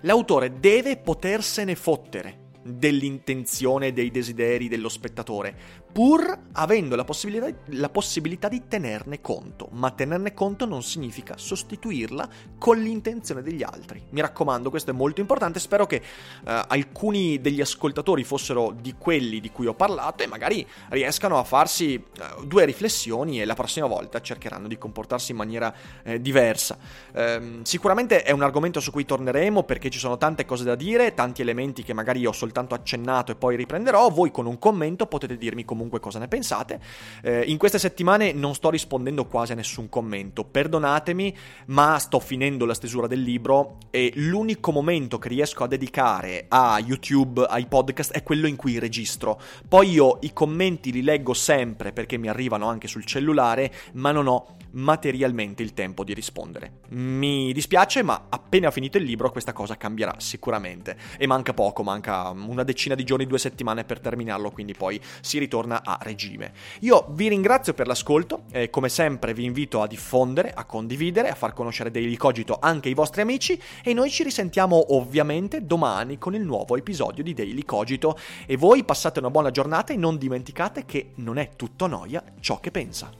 L'autore 0.02 0.58
deve 0.58 0.96
potersene 0.96 1.74
fottere 1.74 2.48
dell'intenzione 2.62 3.88
e 3.88 3.92
dei 3.92 4.10
desideri 4.10 4.68
dello 4.68 4.88
spettatore, 4.88 5.54
pur 5.92 6.38
avendo 6.52 6.96
la 6.96 7.04
possibilità, 7.04 7.50
la 7.66 7.88
possibilità, 7.88 8.48
di 8.48 8.66
tenerne 8.68 9.20
conto. 9.20 9.68
Ma 9.72 9.90
tenerne 9.90 10.34
conto 10.34 10.66
non 10.66 10.82
significa 10.82 11.36
sostituirla 11.36 12.28
con 12.58 12.78
l'intenzione 12.78 13.42
degli 13.42 13.62
altri. 13.62 14.02
Mi 14.10 14.20
raccomando, 14.20 14.70
questo 14.70 14.90
è 14.90 14.94
molto 14.94 15.20
importante. 15.20 15.58
Spero 15.58 15.86
che 15.86 15.96
eh, 15.96 16.02
alcuni 16.44 17.40
degli 17.40 17.60
ascoltatori 17.60 18.24
fossero 18.24 18.74
di 18.78 18.94
quelli 18.98 19.40
di 19.40 19.50
cui 19.50 19.66
ho 19.66 19.74
parlato 19.74 20.22
e 20.22 20.26
magari 20.26 20.66
riescano 20.88 21.38
a 21.38 21.44
farsi 21.44 21.94
eh, 21.94 22.02
due 22.46 22.64
riflessioni 22.64 23.40
e 23.40 23.44
la 23.44 23.54
prossima 23.54 23.86
volta 23.86 24.20
cercheranno 24.20 24.68
di 24.68 24.78
comportarsi 24.78 25.32
in 25.32 25.36
maniera 25.36 25.72
eh, 26.02 26.20
diversa. 26.20 26.78
Ehm, 27.12 27.62
sicuramente 27.62 28.22
è 28.22 28.30
un 28.30 28.42
argomento 28.42 28.80
su 28.80 28.90
cui 28.90 29.04
torneremo 29.04 29.62
perché 29.64 29.90
ci 29.90 29.98
sono 29.98 30.18
tante 30.18 30.44
cose 30.44 30.64
da 30.64 30.74
dire, 30.74 31.14
tanti 31.14 31.42
elementi 31.42 31.82
che 31.82 31.92
magari 31.92 32.24
ho 32.26 32.32
soltanto 32.32 32.74
accennato 32.74 33.32
e 33.32 33.34
poi 33.34 33.56
riprenderò. 33.56 34.08
Voi 34.10 34.30
con 34.30 34.46
un 34.46 34.58
commento 34.58 35.06
potete 35.06 35.36
dirmi 35.36 35.64
come 35.64 35.79
comunque 35.80 36.00
cosa 36.00 36.18
ne 36.18 36.28
pensate. 36.28 36.78
Eh, 37.22 37.44
in 37.46 37.56
queste 37.56 37.78
settimane 37.78 38.32
non 38.32 38.54
sto 38.54 38.68
rispondendo 38.68 39.24
quasi 39.24 39.52
a 39.52 39.54
nessun 39.54 39.88
commento, 39.88 40.44
perdonatemi, 40.44 41.34
ma 41.66 41.98
sto 41.98 42.20
finendo 42.20 42.66
la 42.66 42.74
stesura 42.74 43.06
del 43.06 43.22
libro 43.22 43.78
e 43.90 44.12
l'unico 44.16 44.72
momento 44.72 45.18
che 45.18 45.28
riesco 45.28 45.64
a 45.64 45.66
dedicare 45.66 46.44
a 46.48 46.78
YouTube, 46.78 47.46
ai 47.48 47.66
podcast, 47.66 48.12
è 48.12 48.22
quello 48.22 48.46
in 48.46 48.56
cui 48.56 48.78
registro. 48.78 49.40
Poi 49.66 49.90
io 49.90 50.18
i 50.20 50.34
commenti 50.34 50.92
li 50.92 51.02
leggo 51.02 51.32
sempre 51.32 51.92
perché 51.92 52.18
mi 52.18 52.28
arrivano 52.28 52.68
anche 52.68 52.86
sul 52.86 53.06
cellulare, 53.06 53.72
ma 53.94 54.12
non 54.12 54.26
ho 54.26 54.56
materialmente 54.72 55.62
il 55.62 55.74
tempo 55.74 56.04
di 56.04 56.14
rispondere. 56.14 56.80
Mi 56.90 57.52
dispiace, 57.52 58.02
ma 58.02 58.26
appena 58.28 58.70
finito 58.70 58.98
il 58.98 59.04
libro 59.04 59.30
questa 59.30 59.52
cosa 59.52 59.76
cambierà 59.76 60.14
sicuramente. 60.18 60.96
E 61.18 61.26
manca 61.26 61.54
poco, 61.54 61.82
manca 61.82 62.30
una 62.30 62.62
decina 62.62 62.94
di 62.94 63.04
giorni, 63.04 63.26
due 63.26 63.38
settimane 63.38 63.84
per 63.84 64.00
terminarlo, 64.00 64.50
quindi 64.50 64.74
poi 64.74 65.00
si 65.20 65.38
ritorna 65.38 65.82
a 65.84 65.98
regime. 66.02 66.52
Io 66.80 67.06
vi 67.10 67.28
ringrazio 67.28 67.74
per 67.74 67.86
l'ascolto 67.86 68.44
e 68.50 68.70
come 68.70 68.88
sempre 68.88 69.34
vi 69.34 69.44
invito 69.44 69.82
a 69.82 69.86
diffondere, 69.86 70.52
a 70.52 70.64
condividere, 70.64 71.30
a 71.30 71.34
far 71.34 71.52
conoscere 71.52 71.90
Daily 71.90 72.16
Cogito 72.16 72.58
anche 72.60 72.88
ai 72.88 72.94
vostri 72.94 73.22
amici 73.22 73.60
e 73.82 73.92
noi 73.92 74.10
ci 74.10 74.22
risentiamo 74.22 74.94
ovviamente 74.94 75.64
domani 75.64 76.18
con 76.18 76.34
il 76.34 76.42
nuovo 76.42 76.76
episodio 76.76 77.22
di 77.22 77.34
Daily 77.34 77.64
Cogito 77.64 78.18
e 78.46 78.56
voi 78.56 78.84
passate 78.84 79.18
una 79.18 79.30
buona 79.30 79.50
giornata 79.50 79.92
e 79.92 79.96
non 79.96 80.18
dimenticate 80.18 80.84
che 80.84 81.10
non 81.16 81.38
è 81.38 81.50
tutto 81.56 81.86
noia 81.86 82.22
ciò 82.40 82.60
che 82.60 82.70
pensa. 82.70 83.19